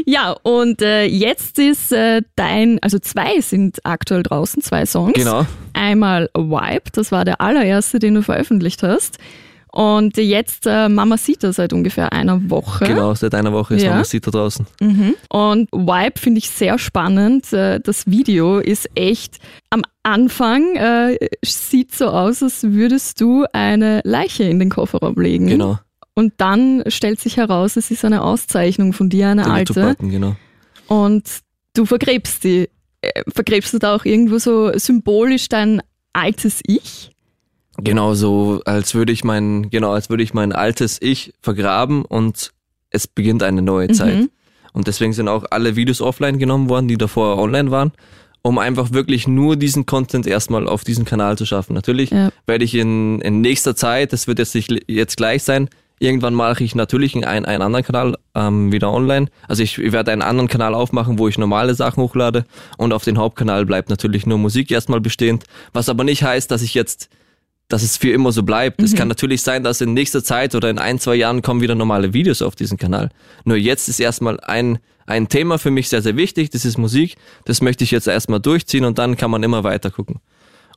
Ja, 0.05 0.33
und 0.43 0.83
äh, 0.83 1.05
jetzt 1.05 1.59
ist 1.59 1.93
äh, 1.93 2.23
dein, 2.37 2.79
also 2.83 2.99
zwei 2.99 3.41
sind 3.41 3.79
aktuell 3.85 4.23
draußen, 4.25 4.63
zwei 4.63 4.85
Songs. 4.87 5.15
Genau. 5.15 5.47
Einmal 5.73 6.29
Wipe, 6.35 6.91
das 6.93 7.13
war 7.13 7.25
der 7.25 7.41
allererste, 7.41 7.99
den 8.01 8.15
du 8.17 8.23
veröffentlicht 8.23 8.83
hast. 8.83 9.19
Und 9.75 10.19
jetzt 10.19 10.67
äh, 10.67 10.89
Mamacita 10.91 11.51
seit 11.53 11.73
ungefähr 11.73 12.13
einer 12.13 12.51
Woche. 12.51 12.85
Genau, 12.85 13.15
seit 13.15 13.35
einer 13.35 13.53
Woche 13.55 13.77
ist 13.77 13.83
Ja. 13.83 14.05
Sieht 14.05 14.27
da 14.27 14.31
draußen. 14.31 14.67
Und 15.31 15.73
Wipe 15.73 16.21
finde 16.21 16.39
ich 16.39 16.51
sehr 16.51 16.79
spannend. 16.79 17.51
Äh, 17.55 17.81
Das 17.81 18.07
Video 18.07 18.59
ist 18.59 18.89
echt 18.95 19.39
am 19.71 19.83
Anfang 20.03 20.77
äh, 20.77 21.17
sieht 21.43 21.95
so 21.95 22.09
aus, 22.09 22.43
als 22.43 22.65
würdest 22.65 23.21
du 23.21 23.47
eine 23.55 24.03
Leiche 24.05 24.45
in 24.45 24.59
den 24.59 24.69
Kofferraum 24.69 25.15
legen. 25.17 25.47
Genau. 25.47 25.79
Und 26.15 26.35
dann 26.37 26.83
stellt 26.89 27.21
sich 27.21 27.39
heraus, 27.39 27.77
es 27.77 27.91
ist 27.91 28.05
eine 28.05 28.23
Auszeichnung 28.23 28.93
von 28.93 29.09
dir, 29.09 29.29
eine 29.31 29.45
Der 29.45 29.53
alte. 29.53 29.73
YouTube-Button, 29.73 30.11
genau. 30.11 30.37
Und 30.89 31.25
du 31.75 31.87
vergräbst 31.87 32.45
die. 32.45 32.69
Äh, 33.01 33.23
Vergräbst 33.35 33.73
du 33.73 33.79
da 33.79 33.95
auch 33.97 34.05
irgendwo 34.05 34.37
so 34.39 34.71
symbolisch 34.79 35.49
dein 35.49 35.81
altes 36.13 36.61
Ich? 36.67 37.09
Genau 37.85 38.15
so, 38.15 38.63
als 38.65 38.95
würde 38.95 39.13
ich 39.13 39.25
mein, 39.25 39.71
genau, 39.71 39.93
als 39.93 40.09
würde 40.09 40.23
ich 40.23 40.35
mein 40.35 40.53
altes 40.53 40.99
Ich 41.01 41.33
vergraben 41.41 42.05
und 42.05 42.53
es 42.91 43.07
beginnt 43.07 43.43
eine 43.43 43.63
neue 43.63 43.89
Zeit. 43.89 44.29
Und 44.73 44.87
deswegen 44.87 45.13
sind 45.13 45.29
auch 45.29 45.45
alle 45.51 45.77
Videos 45.77 46.01
offline 46.01 46.39
genommen 46.39 46.69
worden, 46.69 46.89
die 46.89 46.97
davor 46.97 47.39
online 47.39 47.71
waren, 47.71 47.93
um 48.43 48.59
einfach 48.59 48.93
wirklich 48.93 49.27
nur 49.29 49.57
diesen 49.57 49.85
Content 49.87 50.27
erstmal 50.27 50.67
auf 50.67 50.85
diesen 50.85 51.05
Kanal 51.05 51.37
zu 51.37 51.45
schaffen. 51.45 51.75
Natürlich 51.75 52.11
Ja. 52.11 52.31
werde 52.47 52.65
ich 52.65 52.75
in, 52.75 53.21
in 53.21 53.41
nächster 53.41 53.75
Zeit, 53.77 54.13
das 54.13 54.27
wird 54.27 54.39
jetzt 54.39 54.55
nicht 54.55 54.71
jetzt 54.87 55.17
gleich 55.17 55.43
sein, 55.43 55.69
irgendwann 55.99 56.35
mache 56.35 56.65
ich 56.65 56.75
natürlich 56.75 57.15
einen, 57.15 57.45
einen 57.45 57.63
anderen 57.63 57.85
Kanal 57.85 58.17
ähm, 58.35 58.73
wieder 58.73 58.91
online. 58.93 59.29
Also 59.47 59.63
ich 59.63 59.79
werde 59.79 60.11
einen 60.11 60.23
anderen 60.23 60.49
Kanal 60.49 60.75
aufmachen, 60.75 61.19
wo 61.19 61.29
ich 61.29 61.39
normale 61.39 61.75
Sachen 61.75 62.03
hochlade 62.03 62.45
und 62.77 62.93
auf 62.93 63.05
den 63.05 63.19
Hauptkanal 63.19 63.67
bleibt 63.67 63.89
natürlich 63.91 64.27
nur 64.27 64.39
Musik 64.39 64.71
erstmal 64.71 65.01
bestehend, 65.01 65.45
was 65.73 65.89
aber 65.89 66.05
nicht 66.05 66.23
heißt, 66.23 66.51
dass 66.51 66.63
ich 66.63 66.75
jetzt 66.75 67.09
dass 67.73 67.83
es 67.83 67.97
für 67.97 68.11
immer 68.11 68.33
so 68.33 68.43
bleibt. 68.43 68.83
Es 68.83 68.95
kann 68.95 69.09
natürlich 69.09 69.41
sein, 69.41 69.65
dass 69.65 69.81
in 69.81 69.95
nächster 69.95 70.23
Zeit 70.23 70.55
oder 70.55 70.69
in 70.69 70.79
ein, 70.79 70.99
zwei 70.99 71.15
Jahren 71.15 71.41
kommen 71.41 71.63
wieder 71.63 71.75
normale 71.75 72.13
Videos 72.13 72.43
auf 72.43 72.55
diesen 72.55 72.77
Kanal. 72.77 73.09
Nur 73.45 73.57
jetzt 73.57 73.89
ist 73.89 73.99
erstmal 73.99 74.39
ein, 74.41 74.79
ein 75.07 75.29
Thema 75.29 75.59
für 75.59 75.71
mich 75.71 75.89
sehr, 75.89 76.03
sehr 76.03 76.17
wichtig. 76.17 76.51
Das 76.51 76.67
ist 76.67 76.77
Musik. 76.77 77.17
Das 77.47 77.63
möchte 77.63 77.83
ich 77.85 77.91
jetzt 77.91 78.09
erstmal 78.09 78.41
durchziehen 78.41 78.85
und 78.85 78.99
dann 78.99 79.17
kann 79.17 79.31
man 79.31 79.43
immer 79.43 79.65
weiter 79.65 79.91
gucken. 79.91 80.21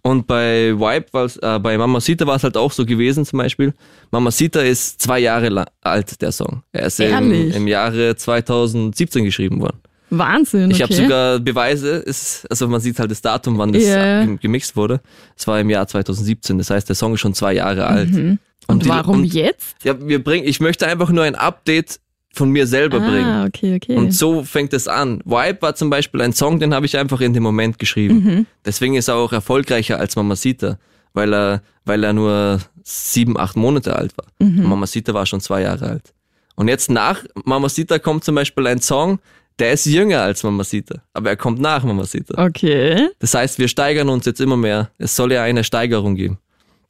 Und 0.04 0.26
bei 0.28 0.74
war's, 0.80 1.36
äh, 1.38 1.60
bei 1.60 1.78
Mamacita 1.78 2.26
war 2.28 2.38
es 2.38 2.44
halt 2.44 2.56
auch 2.56 2.72
so 2.72 2.86
gewesen 2.86 3.26
zum 3.26 3.40
Beispiel. 3.40 3.74
Mamacita 4.12 4.62
ist 4.62 5.02
zwei 5.02 5.20
Jahre 5.20 5.66
alt, 5.82 6.22
der 6.22 6.32
Song. 6.32 6.64
Er 6.72 6.86
ist 6.86 7.00
im, 7.00 7.32
im 7.32 7.68
Jahre 7.68 8.16
2017 8.16 9.26
geschrieben 9.26 9.60
worden. 9.60 9.80
Wahnsinn. 10.10 10.70
Ich 10.72 10.84
okay. 10.84 10.94
habe 10.94 11.04
sogar 11.04 11.40
Beweise, 11.40 12.04
es, 12.06 12.46
also 12.50 12.68
man 12.68 12.80
sieht 12.82 13.00
halt 13.00 13.12
das 13.12 13.22
Datum, 13.22 13.58
wann 13.58 13.74
das 13.74 13.84
gem- 13.84 14.40
gemixt 14.40 14.76
wurde. 14.76 15.02
Es 15.36 15.48
war 15.48 15.60
im 15.60 15.70
Jahr 15.70 15.88
2017, 15.88 16.58
das 16.58 16.70
heißt, 16.70 16.88
der 16.88 16.96
Song 16.96 17.14
ist 17.14 17.22
schon 17.22 17.34
zwei 17.34 17.54
Jahre 17.54 17.88
alt. 17.88 18.12
Mhm. 18.12 18.40
Und, 18.68 18.86
die- 18.86 18.90
warum 18.90 19.20
und, 19.22 19.34
jetzt? 19.34 19.76
ja, 19.84 19.96
wir 20.00 20.24
bringen, 20.24 20.48
ich 20.48 20.60
möchte 20.60 20.88
einfach 20.88 21.10
nur 21.10 21.24
ein 21.24 21.36
Update 21.36 22.00
von 22.34 22.50
mir 22.50 22.68
selber 22.68 23.00
bringen. 23.00 23.26
Ah, 23.26 23.46
okay, 23.46 23.76
okay. 23.78 23.96
Und 23.96 24.14
so 24.14 24.44
fängt 24.44 24.74
es 24.74 24.88
an. 24.90 25.22
Vibe 25.24 25.62
war 25.62 25.74
zum 25.76 25.90
Beispiel 25.90 26.22
ein 26.22 26.34
Song, 26.34 26.60
den 26.60 26.74
habe 26.74 26.86
ich 26.86 26.98
einfach 26.98 27.22
in 27.22 27.34
dem 27.34 27.44
Moment 27.44 27.80
geschrieben. 27.80 28.16
Mhm. 28.24 28.46
Deswegen 28.66 28.96
ist 28.96 29.08
er 29.08 29.16
auch 29.16 29.32
erfolgreicher 29.32 30.00
als 30.00 30.16
Mamacita, 30.18 30.78
weil 31.14 31.34
er, 31.34 31.62
weil 31.86 32.04
er 32.04 32.12
nur 32.12 32.60
sieben, 32.84 33.38
acht 33.40 33.56
Monate 33.56 33.96
alt 33.96 34.18
war. 34.18 34.26
Mhm. 34.40 34.60
Und 34.60 34.70
Mamacita 34.70 35.14
war 35.14 35.26
schon 35.26 35.40
zwei 35.40 35.62
Jahre 35.62 35.86
alt. 35.88 36.14
Und 36.56 36.68
jetzt 36.68 36.90
nach 36.90 37.24
Mamacita 37.46 38.00
kommt 38.00 38.24
zum 38.26 38.36
Beispiel 38.36 38.68
ein 38.68 38.82
Song, 38.82 39.20
der 39.60 39.74
ist 39.74 39.86
jünger 39.86 40.22
als 40.22 40.44
Mamacita, 40.44 41.02
aber 41.14 41.30
er 41.30 41.38
kommt 41.38 41.60
nach 41.60 41.84
Mamacita. 41.84 42.44
okay. 42.46 43.10
Das 43.20 43.34
heißt, 43.34 43.58
wir 43.60 43.68
steigern 43.68 44.10
uns 44.10 44.26
jetzt 44.26 44.42
immer 44.42 44.58
mehr. 44.58 44.92
Es 44.98 45.16
soll 45.16 45.32
ja 45.32 45.44
eine 45.44 45.64
Steigerung 45.64 46.16
geben. 46.16 46.40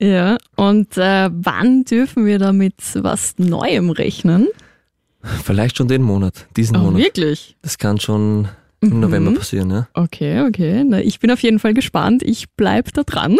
Ja. 0.01 0.37
Und 0.55 0.97
äh, 0.97 1.29
wann 1.31 1.85
dürfen 1.85 2.25
wir 2.25 2.37
damit 2.39 2.75
was 2.95 3.35
Neuem 3.37 3.89
rechnen? 3.91 4.47
Vielleicht 5.43 5.77
schon 5.77 5.87
den 5.87 6.01
Monat, 6.01 6.47
diesen 6.57 6.75
Oh, 6.77 6.79
Monat. 6.81 7.01
wirklich? 7.01 7.55
Das 7.61 7.77
kann 7.77 7.99
schon 7.99 8.47
im 8.81 8.99
November 8.99 9.31
passieren, 9.31 9.71
ja. 9.71 9.87
Okay, 9.93 10.41
okay. 10.41 10.83
Na, 10.83 10.99
ich 10.99 11.19
bin 11.19 11.31
auf 11.31 11.39
jeden 11.39 11.59
Fall 11.59 11.73
gespannt. 11.73 12.23
Ich 12.23 12.45
bleib 12.55 12.93
da 12.93 13.03
dran. 13.03 13.37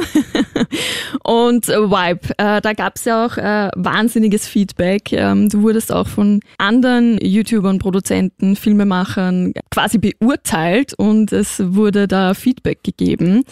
Und 1.24 1.70
äh, 1.70 1.78
Vibe, 1.78 2.30
äh, 2.38 2.62
da 2.62 2.74
gab's 2.74 3.06
ja 3.06 3.26
auch 3.26 3.38
äh, 3.38 3.70
wahnsinniges 3.76 4.48
Feedback. 4.48 5.12
Ähm, 5.12 5.50
du 5.50 5.62
wurdest 5.62 5.92
auch 5.92 6.08
von 6.08 6.40
anderen 6.58 7.18
YouTubern, 7.22 7.80
Produzenten, 7.80 8.56
Filmemachern 8.56 9.54
quasi 9.72 9.98
beurteilt 9.98 10.94
und 10.94 11.32
es 11.32 11.62
wurde 11.64 12.08
da 12.08 12.34
Feedback 12.34 12.84
gegeben. 12.84 13.44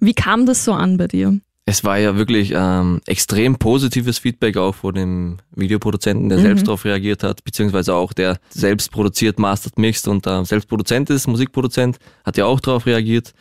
Wie 0.00 0.14
kam 0.14 0.46
das 0.46 0.64
so 0.64 0.72
an 0.72 0.96
bei 0.96 1.08
dir? 1.08 1.38
Es 1.64 1.84
war 1.84 1.96
ja 1.96 2.16
wirklich 2.16 2.52
ähm, 2.54 3.00
extrem 3.06 3.56
positives 3.56 4.18
Feedback 4.18 4.56
auch 4.56 4.74
von 4.74 4.94
dem 4.94 5.36
Videoproduzenten, 5.54 6.28
der 6.28 6.38
selbst 6.40 6.66
darauf 6.66 6.84
reagiert 6.84 7.22
hat, 7.22 7.44
beziehungsweise 7.44 7.94
auch 7.94 8.12
der 8.12 8.38
selbst 8.50 8.90
produziert, 8.90 9.38
mastert, 9.38 9.78
mixt 9.78 10.08
und 10.08 10.26
äh, 10.26 10.44
selbst 10.44 10.68
Produzent 10.68 11.08
ist, 11.10 11.28
Musikproduzent, 11.28 11.98
hat 12.24 12.36
ja 12.36 12.46
auch 12.46 12.58
darauf 12.58 12.86
reagiert. 12.86 13.32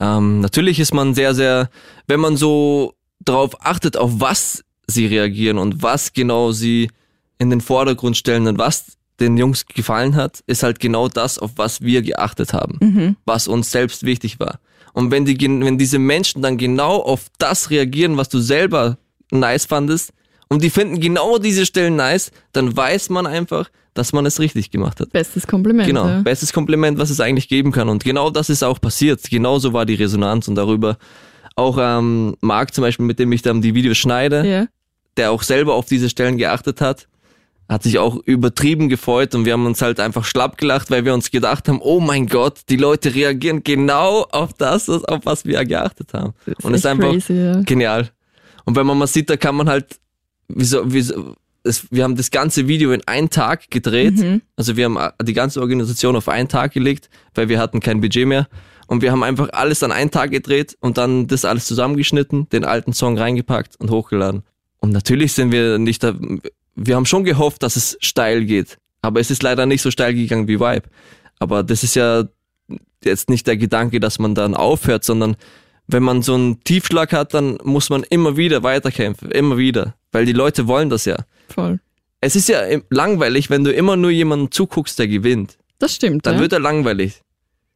Ähm, 0.00 0.40
natürlich 0.40 0.80
ist 0.80 0.94
man 0.94 1.14
sehr, 1.14 1.34
sehr, 1.34 1.68
wenn 2.06 2.20
man 2.20 2.38
so 2.38 2.94
darauf 3.20 3.62
achtet, 3.64 3.98
auf 3.98 4.20
was 4.20 4.64
sie 4.86 5.06
reagieren 5.06 5.58
und 5.58 5.82
was 5.82 6.14
genau 6.14 6.52
sie 6.52 6.90
in 7.38 7.50
den 7.50 7.60
Vordergrund 7.60 8.16
stellen 8.16 8.46
und 8.46 8.58
was 8.58 8.96
den 9.20 9.36
Jungs 9.36 9.66
gefallen 9.66 10.14
hat, 10.14 10.42
ist 10.46 10.62
halt 10.62 10.80
genau 10.80 11.08
das, 11.08 11.38
auf 11.38 11.52
was 11.56 11.80
wir 11.80 12.02
geachtet 12.02 12.52
haben, 12.52 12.78
was 13.26 13.48
uns 13.48 13.70
selbst 13.70 14.04
wichtig 14.04 14.40
war. 14.40 14.60
Und 14.96 15.10
wenn, 15.10 15.26
die, 15.26 15.38
wenn 15.38 15.76
diese 15.76 15.98
Menschen 15.98 16.40
dann 16.40 16.56
genau 16.56 17.02
auf 17.02 17.26
das 17.36 17.68
reagieren, 17.68 18.16
was 18.16 18.30
du 18.30 18.38
selber 18.40 18.96
nice 19.30 19.66
fandest, 19.66 20.12
und 20.48 20.62
die 20.62 20.70
finden 20.70 21.00
genau 21.00 21.36
diese 21.38 21.66
Stellen 21.66 21.96
nice, 21.96 22.30
dann 22.52 22.74
weiß 22.74 23.10
man 23.10 23.26
einfach, 23.26 23.68
dass 23.92 24.12
man 24.14 24.24
es 24.24 24.40
richtig 24.40 24.70
gemacht 24.70 24.98
hat. 25.00 25.12
Bestes 25.12 25.46
Kompliment. 25.46 25.86
Genau, 25.86 26.06
Ja. 26.06 26.20
bestes 26.22 26.52
Kompliment, 26.52 26.98
was 26.98 27.10
es 27.10 27.20
eigentlich 27.20 27.48
geben 27.48 27.72
kann. 27.72 27.88
Und 27.90 28.04
genau 28.04 28.30
das 28.30 28.48
ist 28.48 28.62
auch 28.62 28.80
passiert. 28.80 29.20
Genauso 29.28 29.72
war 29.74 29.84
die 29.84 29.94
Resonanz 29.96 30.48
und 30.48 30.54
darüber 30.54 30.96
auch 31.56 31.76
ähm, 31.78 32.36
Marc 32.40 32.72
zum 32.72 32.82
Beispiel, 32.82 33.04
mit 33.04 33.18
dem 33.18 33.32
ich 33.32 33.42
dann 33.42 33.60
die 33.60 33.74
Videos 33.74 33.98
schneide, 33.98 34.46
Ja. 34.46 34.66
der 35.18 35.30
auch 35.30 35.42
selber 35.42 35.74
auf 35.74 35.86
diese 35.86 36.08
Stellen 36.08 36.38
geachtet 36.38 36.80
hat, 36.80 37.06
hat 37.68 37.82
sich 37.82 37.98
auch 37.98 38.16
übertrieben 38.24 38.88
gefreut 38.88 39.34
und 39.34 39.44
wir 39.44 39.52
haben 39.52 39.66
uns 39.66 39.82
halt 39.82 39.98
einfach 39.98 40.24
schlapp 40.24 40.56
gelacht, 40.56 40.90
weil 40.90 41.04
wir 41.04 41.14
uns 41.14 41.30
gedacht 41.30 41.68
haben, 41.68 41.80
oh 41.82 42.00
mein 42.00 42.26
Gott, 42.26 42.60
die 42.68 42.76
Leute 42.76 43.14
reagieren 43.14 43.64
genau 43.64 44.22
auf 44.30 44.52
das, 44.52 44.88
auf 44.88 45.20
was 45.24 45.44
wir 45.44 45.64
geachtet 45.64 46.12
haben. 46.14 46.34
und 46.62 46.74
es 46.74 46.80
ist 46.80 46.86
einfach 46.86 47.10
crazy, 47.10 47.32
ja. 47.32 47.60
genial. 47.62 48.10
Und 48.64 48.76
wenn 48.76 48.86
man 48.86 48.98
mal 48.98 49.06
sieht, 49.06 49.30
da 49.30 49.36
kann 49.36 49.56
man 49.56 49.68
halt, 49.68 49.98
wieso, 50.48 50.82
wieso, 50.84 51.34
es, 51.66 51.90
wir 51.90 52.04
haben 52.04 52.16
das 52.16 52.30
ganze 52.30 52.68
Video 52.68 52.92
in 52.92 53.02
einen 53.06 53.30
Tag 53.30 53.70
gedreht. 53.70 54.16
Mhm. 54.18 54.42
Also 54.54 54.76
wir 54.76 54.84
haben 54.84 54.96
äh, 54.96 55.12
die 55.22 55.32
ganze 55.32 55.60
Organisation 55.60 56.16
auf 56.16 56.28
einen 56.28 56.48
Tag 56.48 56.72
gelegt, 56.72 57.10
weil 57.34 57.48
wir 57.48 57.58
hatten 57.58 57.80
kein 57.80 58.00
Budget 58.00 58.26
mehr. 58.26 58.48
Und 58.86 59.02
wir 59.02 59.10
haben 59.10 59.24
einfach 59.24 59.48
alles 59.52 59.82
an 59.82 59.90
einen 59.90 60.12
Tag 60.12 60.30
gedreht 60.30 60.76
und 60.80 60.96
dann 60.96 61.26
das 61.26 61.44
alles 61.44 61.66
zusammengeschnitten, 61.66 62.48
den 62.50 62.64
alten 62.64 62.92
Song 62.92 63.18
reingepackt 63.18 63.74
und 63.80 63.90
hochgeladen. 63.90 64.44
Und 64.78 64.92
natürlich 64.92 65.32
sind 65.32 65.50
wir 65.50 65.78
nicht 65.78 66.04
da, 66.04 66.14
wir 66.76 66.94
haben 66.94 67.06
schon 67.06 67.24
gehofft, 67.24 67.62
dass 67.62 67.76
es 67.76 67.96
steil 68.00 68.44
geht. 68.44 68.78
Aber 69.02 69.20
es 69.20 69.30
ist 69.30 69.42
leider 69.42 69.66
nicht 69.66 69.82
so 69.82 69.90
steil 69.90 70.14
gegangen 70.14 70.46
wie 70.46 70.60
Vibe. 70.60 70.88
Aber 71.38 71.62
das 71.62 71.82
ist 71.82 71.96
ja 71.96 72.24
jetzt 73.04 73.30
nicht 73.30 73.46
der 73.46 73.56
Gedanke, 73.56 74.00
dass 74.00 74.18
man 74.18 74.34
dann 74.34 74.54
aufhört, 74.54 75.04
sondern 75.04 75.36
wenn 75.86 76.02
man 76.02 76.22
so 76.22 76.34
einen 76.34 76.62
Tiefschlag 76.64 77.12
hat, 77.12 77.34
dann 77.34 77.58
muss 77.62 77.90
man 77.90 78.02
immer 78.02 78.36
wieder 78.36 78.62
weiterkämpfen, 78.62 79.30
immer 79.30 79.56
wieder. 79.56 79.94
Weil 80.12 80.26
die 80.26 80.32
Leute 80.32 80.66
wollen 80.66 80.90
das 80.90 81.04
ja. 81.04 81.16
Voll. 81.48 81.80
Es 82.20 82.34
ist 82.34 82.48
ja 82.48 82.60
langweilig, 82.90 83.50
wenn 83.50 83.62
du 83.62 83.72
immer 83.72 83.96
nur 83.96 84.10
jemanden 84.10 84.50
zuguckst, 84.50 84.98
der 84.98 85.06
gewinnt. 85.06 85.58
Das 85.78 85.94
stimmt. 85.94 86.26
Dann 86.26 86.36
ja? 86.36 86.40
wird 86.40 86.52
er 86.52 86.60
langweilig. 86.60 87.22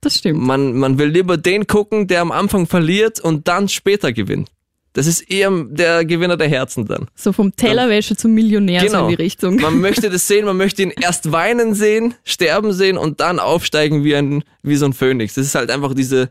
Das 0.01 0.17
stimmt. 0.17 0.41
Man, 0.41 0.79
man 0.79 0.99
will 0.99 1.09
lieber 1.09 1.37
den 1.37 1.67
gucken, 1.67 2.09
der 2.09 2.23
am 2.23 2.33
Anfang 2.33 2.67
verliert 2.67 3.21
und 3.21 3.47
dann 3.47 3.69
später 3.69 4.13
gewinnt. 4.13 4.51
Das 4.93 5.07
ist 5.07 5.21
eher 5.31 5.51
der 5.69 6.05
Gewinner 6.05 6.37
der 6.37 6.49
Herzen 6.49 6.85
dann. 6.87 7.07
So 7.15 7.33
vom 7.33 7.55
Tellerwäsche 7.55 8.17
zum 8.17 8.33
Millionär 8.35 8.81
so 8.81 8.87
Genau. 8.87 9.03
in 9.05 9.09
die 9.11 9.23
Richtung. 9.23 9.57
Man 9.57 9.81
möchte 9.81 10.11
das 10.11 10.27
sehen, 10.27 10.45
man 10.47 10.57
möchte 10.57 10.83
ihn 10.83 10.91
erst 11.01 11.31
weinen 11.31 11.75
sehen, 11.75 12.15
sterben 12.25 12.73
sehen 12.73 12.99
und 12.99 13.21
dann 13.21 13.39
aufsteigen 13.39 14.03
wie, 14.03 14.17
ein, 14.17 14.43
wie 14.63 14.75
so 14.77 14.87
ein 14.87 14.93
Phönix. 14.93 15.35
Das 15.35 15.47
ist 15.47 15.55
halt 15.55 15.71
einfach 15.71 15.95
diese, 15.95 16.29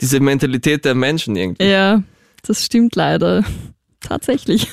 diese 0.00 0.20
Mentalität 0.20 0.84
der 0.84 0.94
Menschen 0.94 1.34
irgendwie. 1.34 1.64
Ja, 1.64 2.02
das 2.46 2.64
stimmt 2.64 2.94
leider. 2.94 3.44
Tatsächlich. 4.00 4.68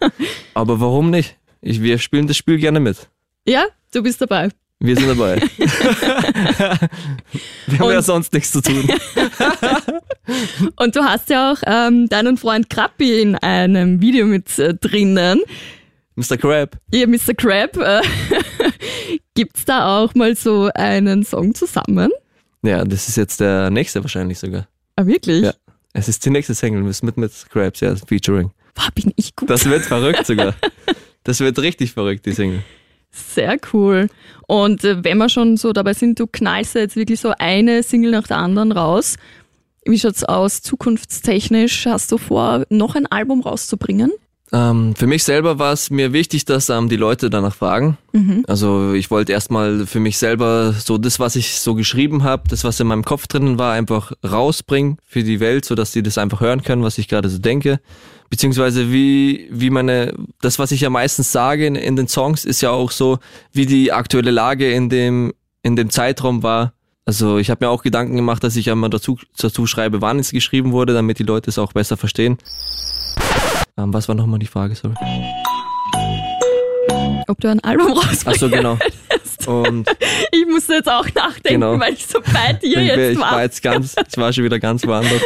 Aber 0.54 0.80
warum 0.80 1.10
nicht? 1.10 1.36
Ich, 1.60 1.82
wir 1.82 1.98
spielen 1.98 2.28
das 2.28 2.36
Spiel 2.36 2.58
gerne 2.58 2.78
mit. 2.78 3.08
Ja, 3.44 3.64
du 3.92 4.04
bist 4.04 4.20
dabei. 4.20 4.50
Wir 4.80 4.94
sind 4.96 5.08
dabei. 5.08 5.42
wir 7.66 7.78
haben 7.78 7.86
Und- 7.86 7.92
ja 7.92 8.02
sonst 8.02 8.32
nichts 8.32 8.52
zu 8.52 8.60
tun. 8.60 8.88
Und 10.76 10.94
du 10.94 11.02
hast 11.02 11.30
ja 11.30 11.52
auch 11.52 11.58
ähm, 11.66 12.08
deinen 12.08 12.36
Freund 12.36 12.70
Krappi 12.70 13.20
in 13.20 13.34
einem 13.36 14.00
Video 14.00 14.26
mit 14.26 14.56
äh, 14.58 14.74
drinnen. 14.74 15.40
Mr. 16.14 16.36
Crab. 16.36 16.78
Ihr 16.92 17.08
Mr. 17.08 17.34
Crab, 17.36 17.76
äh, 17.76 18.02
gibt's 19.34 19.64
da 19.64 19.98
auch 19.98 20.14
mal 20.14 20.36
so 20.36 20.70
einen 20.74 21.24
Song 21.24 21.54
zusammen? 21.54 22.10
Ja, 22.62 22.84
das 22.84 23.08
ist 23.08 23.16
jetzt 23.16 23.40
der 23.40 23.70
nächste 23.70 24.02
wahrscheinlich 24.02 24.38
sogar. 24.38 24.68
Ah, 24.96 25.06
wirklich? 25.06 25.42
Ja. 25.42 25.54
Es 25.92 26.08
ist 26.08 26.24
die 26.24 26.30
nächste 26.30 26.54
Single 26.54 26.82
mit, 26.82 27.16
mit, 27.16 27.46
Krabs, 27.50 27.80
ja, 27.80 27.96
Featuring. 27.96 28.52
Boah, 28.74 28.88
bin 28.94 29.12
ich 29.16 29.34
gut. 29.34 29.50
Das 29.50 29.64
wird 29.64 29.84
verrückt 29.84 30.26
sogar. 30.26 30.54
Das 31.24 31.40
wird 31.40 31.58
richtig 31.58 31.92
verrückt, 31.92 32.26
die 32.26 32.32
Single. 32.32 32.62
Sehr 33.10 33.58
cool. 33.72 34.08
Und 34.46 34.84
äh, 34.84 35.02
wenn 35.04 35.18
wir 35.18 35.28
schon 35.28 35.56
so 35.56 35.72
dabei 35.72 35.94
sind, 35.94 36.20
du 36.20 36.26
knallst 36.26 36.74
ja 36.74 36.82
jetzt 36.82 36.96
wirklich 36.96 37.20
so 37.20 37.32
eine 37.38 37.82
Single 37.82 38.12
nach 38.12 38.26
der 38.26 38.38
anderen 38.38 38.72
raus. 38.72 39.16
Wie 39.84 39.98
schaut's 39.98 40.24
aus 40.24 40.62
zukunftstechnisch? 40.62 41.86
Hast 41.86 42.12
du 42.12 42.18
vor, 42.18 42.64
noch 42.68 42.94
ein 42.94 43.06
Album 43.06 43.40
rauszubringen? 43.40 44.12
Ähm, 44.50 44.94
für 44.94 45.06
mich 45.06 45.24
selber 45.24 45.58
war 45.58 45.72
es 45.72 45.90
mir 45.90 46.12
wichtig, 46.12 46.44
dass 46.46 46.70
ähm, 46.70 46.88
die 46.88 46.96
Leute 46.96 47.28
danach 47.28 47.54
fragen. 47.54 47.98
Also 48.46 48.94
ich 48.94 49.10
wollte 49.10 49.32
erstmal 49.32 49.86
für 49.86 50.00
mich 50.00 50.16
selber 50.16 50.72
so 50.72 50.96
das, 50.96 51.20
was 51.20 51.36
ich 51.36 51.60
so 51.60 51.74
geschrieben 51.74 52.24
habe, 52.24 52.44
das, 52.48 52.64
was 52.64 52.80
in 52.80 52.86
meinem 52.86 53.04
Kopf 53.04 53.26
drinnen 53.26 53.58
war, 53.58 53.74
einfach 53.74 54.12
rausbringen 54.24 54.98
für 55.04 55.22
die 55.22 55.40
Welt, 55.40 55.64
so 55.64 55.74
dass 55.74 55.92
die 55.92 56.02
das 56.02 56.16
einfach 56.16 56.40
hören 56.40 56.62
können, 56.62 56.82
was 56.82 56.96
ich 56.96 57.08
gerade 57.08 57.28
so 57.28 57.38
denke. 57.38 57.80
Beziehungsweise 58.30 58.90
wie, 58.90 59.48
wie 59.50 59.70
meine, 59.70 60.14
das, 60.40 60.58
was 60.58 60.72
ich 60.72 60.80
ja 60.80 60.90
meistens 60.90 61.32
sage 61.32 61.66
in, 61.66 61.76
in 61.76 61.96
den 61.96 62.08
Songs, 62.08 62.44
ist 62.44 62.60
ja 62.60 62.70
auch 62.70 62.90
so, 62.90 63.18
wie 63.52 63.66
die 63.66 63.92
aktuelle 63.92 64.30
Lage 64.30 64.70
in 64.70 64.88
dem, 64.88 65.34
in 65.62 65.76
dem 65.76 65.90
Zeitraum 65.90 66.42
war. 66.42 66.72
Also 67.04 67.38
ich 67.38 67.48
habe 67.48 67.64
mir 67.64 67.70
auch 67.70 67.82
Gedanken 67.82 68.16
gemacht, 68.16 68.44
dass 68.44 68.56
ich 68.56 68.66
ja 68.66 68.74
mal 68.74 68.90
dazu, 68.90 69.18
dazu 69.38 69.66
schreibe, 69.66 70.02
wann 70.02 70.18
es 70.18 70.30
geschrieben 70.30 70.72
wurde, 70.72 70.92
damit 70.92 71.18
die 71.18 71.22
Leute 71.22 71.48
es 71.48 71.58
auch 71.58 71.72
besser 71.72 71.96
verstehen. 71.96 72.36
Ähm, 73.78 73.92
was 73.94 74.08
war 74.08 74.14
nochmal 74.14 74.38
die 74.40 74.46
Frage, 74.46 74.74
sorry? 74.74 74.94
Ob 77.28 77.40
du 77.40 77.48
ein 77.48 77.60
Album 77.60 77.92
rausbringst? 77.92 78.26
Ach 78.26 78.34
so, 78.34 78.48
genau. 78.48 78.78
Und 79.46 79.88
Ich 80.32 80.46
musste 80.46 80.74
jetzt 80.74 80.88
auch 80.88 81.06
nachdenken, 81.14 81.60
Genau. 81.60 81.78
weil 81.78 81.92
ich 81.92 82.06
so 82.06 82.20
bei 82.20 82.54
dir 82.54 82.78
ich, 82.80 82.86
jetzt 82.88 83.12
ich 83.12 83.18
war. 83.20 83.32
war 83.32 83.42
jetzt 83.42 83.62
ganz, 83.62 83.94
ich 84.08 84.16
war 84.16 84.32
schon 84.32 84.44
wieder 84.44 84.58
ganz 84.58 84.86
woanders. 84.86 85.22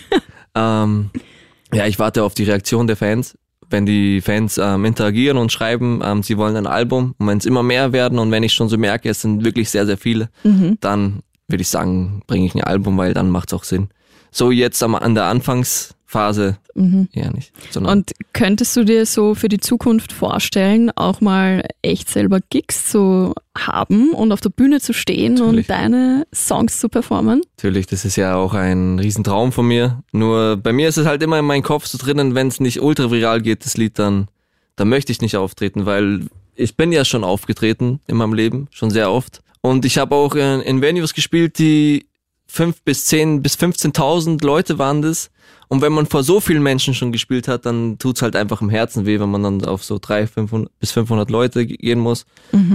ähm, 0.54 1.10
ja, 1.72 1.86
ich 1.86 1.98
warte 1.98 2.22
auf 2.24 2.34
die 2.34 2.44
Reaktion 2.44 2.86
der 2.86 2.96
Fans. 2.96 3.36
Wenn 3.70 3.86
die 3.86 4.20
Fans 4.20 4.58
ähm, 4.58 4.84
interagieren 4.84 5.38
und 5.38 5.50
schreiben, 5.52 6.00
ähm, 6.04 6.22
sie 6.22 6.36
wollen 6.36 6.56
ein 6.56 6.66
Album 6.66 7.14
und 7.18 7.26
wenn 7.26 7.38
es 7.38 7.46
immer 7.46 7.62
mehr 7.62 7.92
werden 7.92 8.18
und 8.18 8.30
wenn 8.30 8.42
ich 8.42 8.52
schon 8.52 8.68
so 8.68 8.76
merke, 8.76 9.08
es 9.08 9.22
sind 9.22 9.44
wirklich 9.44 9.70
sehr, 9.70 9.86
sehr 9.86 9.96
viele, 9.96 10.28
Mhm. 10.44 10.76
dann 10.80 11.20
würde 11.48 11.62
ich 11.62 11.68
sagen, 11.68 12.22
bringe 12.26 12.44
ich 12.46 12.54
ein 12.54 12.62
Album, 12.64 12.98
weil 12.98 13.14
dann 13.14 13.30
macht 13.30 13.50
es 13.50 13.54
auch 13.58 13.64
Sinn. 13.64 13.88
So 14.30 14.50
jetzt 14.50 14.82
am, 14.82 14.94
an 14.94 15.14
der 15.14 15.24
Anfangsphase 16.12 16.58
eher 17.12 17.32
nicht. 17.32 17.52
Mhm. 17.74 17.86
Und 17.86 18.12
könntest 18.32 18.76
du 18.76 18.84
dir 18.84 19.06
so 19.06 19.34
für 19.34 19.48
die 19.48 19.58
Zukunft 19.58 20.12
vorstellen, 20.12 20.90
auch 20.90 21.20
mal 21.20 21.66
echt 21.82 22.08
selber 22.08 22.40
Gigs 22.50 22.86
zu 22.90 23.34
haben 23.56 24.12
und 24.12 24.32
auf 24.32 24.40
der 24.40 24.50
Bühne 24.50 24.80
zu 24.80 24.92
stehen 24.92 25.34
Natürlich. 25.34 25.68
und 25.68 25.70
deine 25.70 26.26
Songs 26.34 26.78
zu 26.78 26.88
performen? 26.88 27.42
Natürlich, 27.56 27.86
das 27.86 28.04
ist 28.04 28.16
ja 28.16 28.36
auch 28.36 28.54
ein 28.54 28.98
Riesentraum 28.98 29.52
von 29.52 29.66
mir. 29.66 30.02
Nur 30.12 30.56
bei 30.56 30.72
mir 30.72 30.88
ist 30.88 30.98
es 30.98 31.06
halt 31.06 31.22
immer 31.22 31.38
in 31.38 31.44
meinem 31.44 31.62
Kopf 31.62 31.86
so 31.86 31.98
drinnen, 31.98 32.34
wenn 32.34 32.48
es 32.48 32.60
nicht 32.60 32.80
ultra 32.80 33.10
viral 33.10 33.42
geht, 33.42 33.64
das 33.64 33.76
Lied, 33.76 33.98
dann, 33.98 34.28
dann 34.76 34.88
möchte 34.88 35.12
ich 35.12 35.20
nicht 35.20 35.36
auftreten, 35.36 35.86
weil 35.86 36.26
ich 36.54 36.76
bin 36.76 36.92
ja 36.92 37.04
schon 37.04 37.24
aufgetreten 37.24 38.00
in 38.06 38.16
meinem 38.16 38.34
Leben, 38.34 38.68
schon 38.70 38.90
sehr 38.90 39.10
oft. 39.10 39.42
Und 39.60 39.84
ich 39.84 39.98
habe 39.98 40.14
auch 40.14 40.34
in, 40.34 40.60
in 40.60 40.82
Venues 40.82 41.14
gespielt, 41.14 41.58
die 41.58 42.06
fünf 42.52 42.82
bis 42.82 43.06
zehn 43.06 43.42
bis 43.42 43.54
15.000 43.56 44.44
Leute 44.44 44.78
waren 44.78 45.02
das. 45.02 45.30
Und 45.68 45.80
wenn 45.80 45.92
man 45.92 46.04
vor 46.04 46.22
so 46.22 46.38
vielen 46.38 46.62
Menschen 46.62 46.92
schon 46.92 47.12
gespielt 47.12 47.48
hat, 47.48 47.64
dann 47.64 47.96
tut's 47.96 48.20
halt 48.20 48.36
einfach 48.36 48.60
im 48.60 48.68
Herzen 48.68 49.06
weh, 49.06 49.18
wenn 49.18 49.30
man 49.30 49.42
dann 49.42 49.64
auf 49.64 49.82
so 49.82 49.98
drei 49.98 50.26
500 50.26 50.70
bis 50.78 50.92
500 50.92 51.30
Leute 51.30 51.64
gehen 51.64 51.98
muss. 51.98 52.26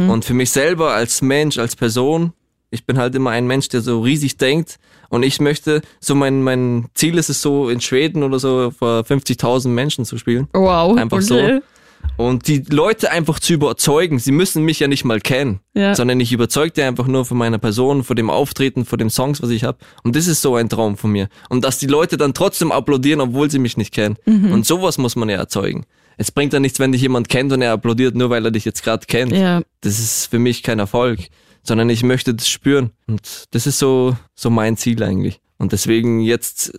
Und 0.09 0.25
für 0.25 0.33
mich 0.33 0.49
selber 0.49 0.93
als 0.93 1.21
Mensch, 1.21 1.59
als 1.59 1.75
Person, 1.75 2.33
ich 2.71 2.87
bin 2.87 2.97
halt 2.97 3.13
immer 3.13 3.29
ein 3.29 3.45
Mensch, 3.45 3.69
der 3.69 3.81
so 3.81 4.01
riesig 4.01 4.37
denkt. 4.37 4.79
Und 5.09 5.21
ich 5.21 5.39
möchte, 5.39 5.81
so 5.99 6.15
mein, 6.15 6.41
mein 6.41 6.87
Ziel 6.95 7.19
ist 7.19 7.29
es 7.29 7.43
so, 7.43 7.69
in 7.69 7.79
Schweden 7.79 8.23
oder 8.23 8.39
so 8.39 8.71
vor 8.71 9.01
50.000 9.01 9.67
Menschen 9.67 10.03
zu 10.03 10.17
spielen. 10.17 10.47
Wow. 10.53 10.97
Einfach 10.97 11.21
okay. 11.21 11.61
Und 12.17 12.47
die 12.47 12.63
Leute 12.69 13.11
einfach 13.11 13.39
zu 13.39 13.53
überzeugen. 13.53 14.17
Sie 14.17 14.31
müssen 14.31 14.63
mich 14.63 14.79
ja 14.79 14.87
nicht 14.87 15.05
mal 15.05 15.19
kennen, 15.21 15.59
Ja. 15.75 15.93
sondern 15.93 16.19
ich 16.19 16.31
überzeuge 16.33 16.71
die 16.71 16.81
einfach 16.81 17.05
nur 17.07 17.25
von 17.25 17.37
meiner 17.37 17.59
Person, 17.59 18.03
von 18.03 18.15
dem 18.15 18.29
Auftreten, 18.31 18.85
von 18.85 18.97
den 18.97 19.09
Songs, 19.11 19.41
was 19.41 19.51
ich 19.51 19.63
habe. 19.63 19.77
Und 20.03 20.15
das 20.15 20.25
ist 20.27 20.41
so 20.41 20.55
ein 20.55 20.67
Traum 20.67 20.97
von 20.97 21.11
mir. 21.11 21.29
Und 21.49 21.63
dass 21.63 21.77
die 21.77 21.85
Leute 21.87 22.17
dann 22.17 22.33
trotzdem 22.33 22.71
applaudieren, 22.71 23.21
obwohl 23.21 23.51
sie 23.51 23.59
mich 23.59 23.77
nicht 23.77 23.93
kennen. 23.93 24.15
Mhm. 24.25 24.51
Und 24.51 24.65
sowas 24.65 24.97
muss 24.97 25.15
man 25.15 25.29
ja 25.29 25.37
erzeugen. 25.37 25.85
Es 26.17 26.31
bringt 26.31 26.53
ja 26.53 26.59
nichts, 26.59 26.79
wenn 26.79 26.91
dich 26.91 27.01
jemand 27.03 27.29
kennt 27.29 27.53
und 27.53 27.61
er 27.61 27.73
applaudiert, 27.73 28.15
nur 28.15 28.31
weil 28.31 28.43
er 28.43 28.49
dich 28.51 28.65
jetzt 28.65 28.83
gerade 28.83 29.05
kennt 29.05 29.31
Ja. 29.33 29.61
das 29.81 29.99
ist 29.99 30.25
für 30.31 30.39
mich 30.39 30.63
kein 30.63 30.79
Erfolg, 30.79 31.19
sondern 31.61 31.87
ich 31.91 32.01
möchte 32.01 32.33
das 32.33 32.49
spüren. 32.49 32.89
Und 33.05 33.45
das 33.51 33.67
ist 33.67 33.77
so, 33.77 34.17
so 34.33 34.49
mein 34.49 34.75
Ziel 34.77 35.03
eigentlich. 35.03 35.39
Und 35.59 35.71
deswegen 35.71 36.21
jetzt 36.21 36.71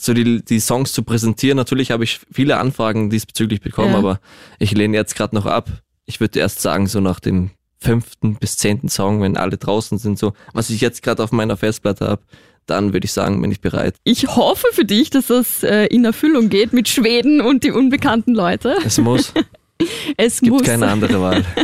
so 0.00 0.14
die, 0.14 0.42
die 0.44 0.60
Songs 0.60 0.92
zu 0.92 1.02
präsentieren, 1.02 1.56
natürlich 1.56 1.90
habe 1.90 2.04
ich 2.04 2.20
viele 2.32 2.58
Anfragen 2.58 3.10
diesbezüglich 3.10 3.60
bekommen, 3.60 3.92
Ja. 3.92 3.98
aber 3.98 4.20
ich 4.58 4.72
lehne 4.72 4.96
jetzt 4.96 5.14
gerade 5.16 5.34
noch 5.34 5.46
ab. 5.46 5.68
Ich 6.06 6.20
würde 6.20 6.38
erst 6.40 6.60
sagen, 6.62 6.86
so 6.86 7.00
nach 7.00 7.20
dem 7.20 7.50
fünften 7.78 8.36
bis 8.36 8.56
zehnten 8.56 8.88
Song, 8.88 9.22
wenn 9.22 9.36
alle 9.36 9.56
draußen 9.56 9.98
sind, 9.98 10.18
so, 10.18 10.32
was 10.52 10.70
ich 10.70 10.80
jetzt 10.80 11.02
gerade 11.02 11.22
auf 11.22 11.32
meiner 11.32 11.56
Festplatte 11.56 12.06
habe, 12.06 12.22
dann 12.66 12.92
würde 12.92 13.04
ich 13.06 13.12
sagen, 13.12 13.40
bin 13.40 13.50
ich 13.50 13.60
bereit. 13.60 13.96
Ich 14.04 14.26
hoffe 14.36 14.66
für 14.72 14.84
dich, 14.84 15.10
dass 15.10 15.28
das 15.28 15.62
äh, 15.62 15.86
in 15.86 16.04
Erfüllung 16.04 16.50
geht 16.50 16.72
mit 16.72 16.88
Schweden 16.88 17.40
und 17.40 17.64
die 17.64 17.70
unbekannten 17.70 18.34
Leute. 18.34 18.76
Es 18.84 18.98
muss, 18.98 19.32
Es 20.18 20.40
gibt 20.40 20.52
muss. 20.52 20.62
keine 20.62 20.88
andere 20.88 21.20
Wahl. 21.20 21.44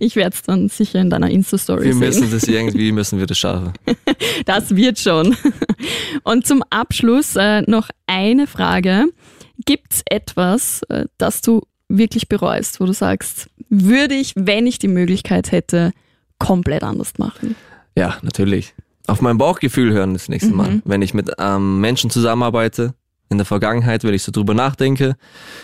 Ich 0.00 0.16
werde 0.16 0.34
es 0.34 0.42
dann 0.42 0.68
sicher 0.68 1.00
in 1.00 1.10
deiner 1.10 1.30
Insta-Story 1.30 1.84
Wir 1.84 1.92
sehen. 1.92 2.00
müssen 2.00 2.30
das 2.32 2.42
irgendwie, 2.48 2.90
müssen 2.90 3.20
wir 3.20 3.26
das 3.26 3.38
schaffen. 3.38 3.72
Das 4.46 4.74
wird 4.74 4.98
schon. 4.98 5.36
Und 6.22 6.46
zum 6.46 6.62
Abschluss 6.70 7.36
äh, 7.36 7.62
noch 7.62 7.88
eine 8.06 8.46
Frage. 8.46 9.06
Gibt 9.64 9.94
es 9.94 10.02
etwas, 10.06 10.82
äh, 10.88 11.06
das 11.18 11.40
du 11.40 11.62
wirklich 11.88 12.28
bereust, 12.28 12.80
wo 12.80 12.86
du 12.86 12.92
sagst, 12.92 13.50
würde 13.68 14.14
ich, 14.14 14.32
wenn 14.36 14.66
ich 14.66 14.78
die 14.78 14.88
Möglichkeit 14.88 15.52
hätte, 15.52 15.92
komplett 16.38 16.82
anders 16.82 17.18
machen? 17.18 17.54
Ja, 17.96 18.16
natürlich. 18.22 18.74
Auf 19.06 19.20
mein 19.20 19.38
Bauchgefühl 19.38 19.92
hören 19.92 20.14
das 20.14 20.28
nächste 20.28 20.52
Mal. 20.52 20.80
Wenn 20.84 21.02
ich 21.02 21.12
mit 21.12 21.30
ähm, 21.38 21.80
Menschen 21.80 22.08
zusammenarbeite, 22.08 22.94
in 23.32 23.38
der 23.38 23.46
Vergangenheit, 23.46 24.04
wenn 24.04 24.14
ich 24.14 24.22
so 24.22 24.30
drüber 24.30 24.54
nachdenke. 24.54 25.16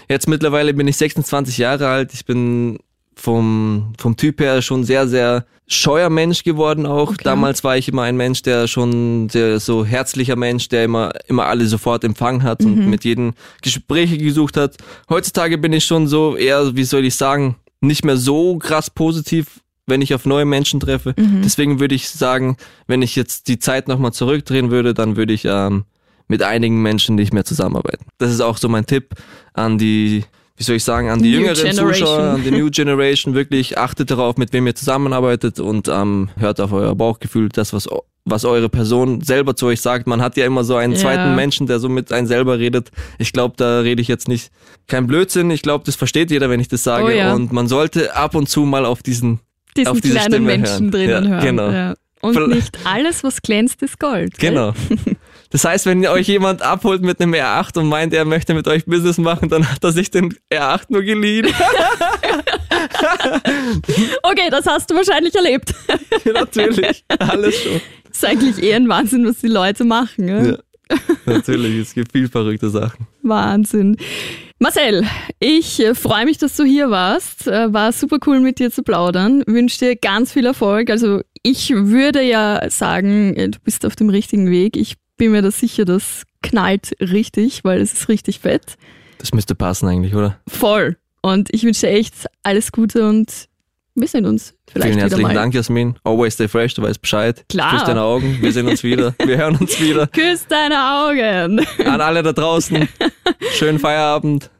Jetzt 0.08 0.26
mittlerweile 0.26 0.74
bin 0.74 0.88
ich 0.88 0.96
26 0.96 1.58
Jahre 1.58 1.86
alt. 1.86 2.12
Ich 2.14 2.24
bin 2.24 2.78
vom, 3.18 3.92
vom 3.98 4.16
Typ 4.16 4.40
her 4.40 4.62
schon 4.62 4.84
sehr, 4.84 5.08
sehr 5.08 5.44
scheuer 5.66 6.08
Mensch 6.08 6.44
geworden 6.44 6.86
auch. 6.86 7.10
Okay. 7.10 7.24
Damals 7.24 7.62
war 7.64 7.76
ich 7.76 7.88
immer 7.88 8.02
ein 8.02 8.16
Mensch, 8.16 8.42
der 8.42 8.66
schon 8.68 9.28
sehr 9.28 9.60
so 9.60 9.84
herzlicher 9.84 10.36
Mensch, 10.36 10.68
der 10.68 10.84
immer, 10.84 11.10
immer 11.26 11.46
alle 11.46 11.66
sofort 11.66 12.04
empfangen 12.04 12.42
hat 12.42 12.64
und 12.64 12.88
mit 12.88 13.04
jedem 13.04 13.34
Gespräche 13.60 14.16
gesucht 14.16 14.56
hat. 14.56 14.76
Heutzutage 15.10 15.58
bin 15.58 15.72
ich 15.72 15.84
schon 15.84 16.06
so 16.06 16.36
eher, 16.36 16.74
wie 16.74 16.84
soll 16.84 17.04
ich 17.04 17.16
sagen, 17.16 17.56
nicht 17.80 18.04
mehr 18.04 18.16
so 18.16 18.56
krass 18.58 18.88
positiv, 18.88 19.60
wenn 19.86 20.02
ich 20.02 20.14
auf 20.14 20.24
neue 20.24 20.44
Menschen 20.44 20.80
treffe. 20.80 21.14
Mhm. 21.16 21.42
Deswegen 21.42 21.80
würde 21.80 21.94
ich 21.94 22.08
sagen, 22.08 22.56
wenn 22.86 23.02
ich 23.02 23.16
jetzt 23.16 23.48
die 23.48 23.58
Zeit 23.58 23.88
nochmal 23.88 24.12
zurückdrehen 24.12 24.70
würde, 24.70 24.94
dann 24.94 25.16
würde 25.16 25.32
ich 25.32 25.44
ähm, 25.44 25.84
mit 26.28 26.42
einigen 26.42 26.82
Menschen 26.82 27.16
nicht 27.16 27.32
mehr 27.32 27.44
zusammenarbeiten. 27.44 28.06
Das 28.18 28.30
ist 28.30 28.40
auch 28.40 28.58
so 28.58 28.68
mein 28.68 28.86
Tipp 28.86 29.14
an 29.54 29.78
die, 29.78 30.24
wie 30.58 30.64
soll 30.64 30.76
ich 30.76 30.84
sagen, 30.84 31.08
an 31.08 31.22
die 31.22 31.30
New 31.30 31.38
jüngeren 31.38 31.54
Generation. 31.54 31.92
Zuschauer, 31.94 32.18
an 32.34 32.42
die 32.44 32.50
New 32.50 32.68
Generation. 32.70 33.34
Wirklich 33.34 33.78
achtet 33.78 34.10
darauf, 34.10 34.36
mit 34.36 34.52
wem 34.52 34.66
ihr 34.66 34.74
zusammenarbeitet 34.74 35.60
und 35.60 35.88
ähm, 35.88 36.28
hört 36.38 36.60
auf 36.60 36.72
euer 36.72 36.94
Bauchgefühl, 36.94 37.48
das, 37.48 37.72
was, 37.72 37.88
was 38.24 38.44
eure 38.44 38.68
Person 38.68 39.20
selber 39.22 39.56
zu 39.56 39.66
euch 39.66 39.80
sagt. 39.80 40.06
Man 40.06 40.20
hat 40.20 40.36
ja 40.36 40.44
immer 40.44 40.64
so 40.64 40.76
einen 40.76 40.92
Ja. 40.94 40.98
zweiten 40.98 41.34
Menschen, 41.36 41.66
der 41.68 41.78
so 41.78 41.88
mit 41.88 42.12
einem 42.12 42.26
selber 42.26 42.58
redet. 42.58 42.90
Ich 43.18 43.32
glaube, 43.32 43.54
da 43.56 43.80
rede 43.80 44.02
ich 44.02 44.08
jetzt 44.08 44.28
nicht 44.28 44.50
kein 44.88 45.06
Blödsinn. 45.06 45.50
Ich 45.50 45.62
glaube, 45.62 45.84
das 45.86 45.94
versteht 45.96 46.30
jeder, 46.30 46.50
wenn 46.50 46.60
ich 46.60 46.68
das 46.68 46.82
sage. 46.82 47.04
Oh 47.06 47.08
ja. 47.10 47.34
Und 47.34 47.52
man 47.52 47.68
sollte 47.68 48.14
ab 48.16 48.34
und 48.34 48.48
zu 48.48 48.62
mal 48.62 48.84
auf 48.84 49.02
diesen 49.02 49.40
Diesen 49.76 49.88
auf 49.92 50.00
diese 50.00 50.14
kleinen 50.14 50.32
Stimme 50.32 50.46
Menschen 50.46 50.70
hören. 50.72 50.90
drinnen 50.90 51.24
Ja, 51.24 51.30
hören. 51.30 51.44
genau. 51.44 51.94
Und 52.20 52.48
nicht 52.48 52.78
alles, 52.84 53.22
was 53.22 53.40
glänzt, 53.42 53.80
ist 53.82 54.00
Gold. 54.00 54.36
Genau. 54.38 54.72
Das 55.50 55.64
heißt, 55.64 55.86
wenn 55.86 56.06
euch 56.06 56.28
jemand 56.28 56.62
abholt 56.62 57.02
mit 57.02 57.20
einem 57.20 57.32
R8 57.32 57.78
und 57.78 57.88
meint, 57.88 58.12
er 58.12 58.24
möchte 58.24 58.54
mit 58.54 58.68
euch 58.68 58.84
Business 58.84 59.18
machen, 59.18 59.48
dann 59.48 59.70
hat 59.70 59.82
er 59.82 59.92
sich 59.92 60.10
den 60.10 60.34
R8 60.52 60.86
nur 60.88 61.02
geliehen. 61.02 61.46
Okay, 64.22 64.48
das 64.50 64.66
hast 64.66 64.90
du 64.90 64.94
wahrscheinlich 64.94 65.34
erlebt. 65.34 65.74
Natürlich. 66.24 67.04
Alles 67.18 67.62
schon. 67.62 67.80
ist 68.10 68.24
eigentlich 68.24 68.62
eher 68.62 68.76
ein 68.76 68.88
Wahnsinn, 68.88 69.26
was 69.26 69.38
die 69.38 69.48
Leute 69.48 69.84
machen. 69.84 70.26
Ne? 70.26 70.58
Ja. 70.90 70.98
Natürlich, 71.26 71.76
es 71.76 71.94
gibt 71.94 72.12
viel 72.12 72.28
verrückte 72.28 72.70
Sachen. 72.70 73.06
Wahnsinn. 73.22 73.96
Marcel, 74.58 75.06
ich 75.38 75.80
äh, 75.80 75.94
freue 75.94 76.24
mich, 76.24 76.38
dass 76.38 76.56
du 76.56 76.64
hier 76.64 76.90
warst. 76.90 77.46
Äh, 77.46 77.72
War 77.72 77.92
super 77.92 78.18
cool 78.26 78.40
mit 78.40 78.58
dir 78.58 78.70
zu 78.70 78.82
plaudern. 78.82 79.42
Wünsche 79.46 79.78
dir 79.78 79.96
ganz 79.96 80.32
viel 80.32 80.46
Erfolg. 80.46 80.90
Also 80.90 81.20
ich 81.42 81.70
würde 81.70 82.22
ja 82.22 82.68
sagen, 82.70 83.34
äh, 83.36 83.50
du 83.50 83.58
bist 83.62 83.84
auf 83.86 83.96
dem 83.96 84.08
richtigen 84.08 84.50
Weg. 84.50 84.76
Ich 84.76 84.96
bin 85.18 85.32
mir 85.32 85.42
da 85.42 85.50
sicher, 85.50 85.84
das 85.84 86.22
knallt 86.42 86.96
richtig, 87.00 87.64
weil 87.64 87.80
es 87.80 87.92
ist 87.92 88.08
richtig 88.08 88.40
fett. 88.40 88.76
Das 89.18 89.34
müsste 89.34 89.54
passen 89.54 89.88
eigentlich, 89.88 90.14
oder? 90.14 90.38
Voll. 90.46 90.96
Und 91.20 91.52
ich 91.52 91.64
wünsche 91.64 91.86
dir 91.86 91.92
echt 91.92 92.14
alles 92.42 92.72
Gute 92.72 93.06
und 93.08 93.48
wir 93.94 94.06
sehen 94.06 94.24
uns 94.26 94.54
vielleicht 94.70 94.86
Vielen 94.86 94.96
wieder 94.96 95.02
herzlichen 95.02 95.22
mal. 95.22 95.34
Dank, 95.34 95.54
Jasmin. 95.54 95.96
Always 96.04 96.34
stay 96.34 96.46
fresh, 96.46 96.74
du 96.74 96.82
weißt 96.82 97.02
Bescheid. 97.02 97.44
Klar. 97.48 97.72
Küss 97.72 97.84
deine 97.84 98.02
Augen, 98.02 98.38
wir 98.40 98.52
sehen 98.52 98.68
uns 98.68 98.84
wieder. 98.84 99.14
Wir 99.24 99.36
hören 99.36 99.56
uns 99.56 99.80
wieder. 99.80 100.06
Küss 100.12 100.46
deine 100.48 100.76
Augen. 100.76 101.66
An 101.84 102.00
alle 102.00 102.22
da 102.22 102.32
draußen. 102.32 102.88
Schönen 103.54 103.80
Feierabend. 103.80 104.50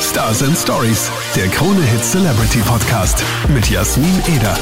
Stars 0.00 0.42
and 0.42 0.56
Stories, 0.56 1.10
der 1.34 1.48
Krone 1.48 1.82
Hit 1.82 2.04
Celebrity 2.04 2.58
Podcast 2.60 3.22
mit 3.48 3.68
Jasmin 3.68 4.22
Eder. 4.34 4.56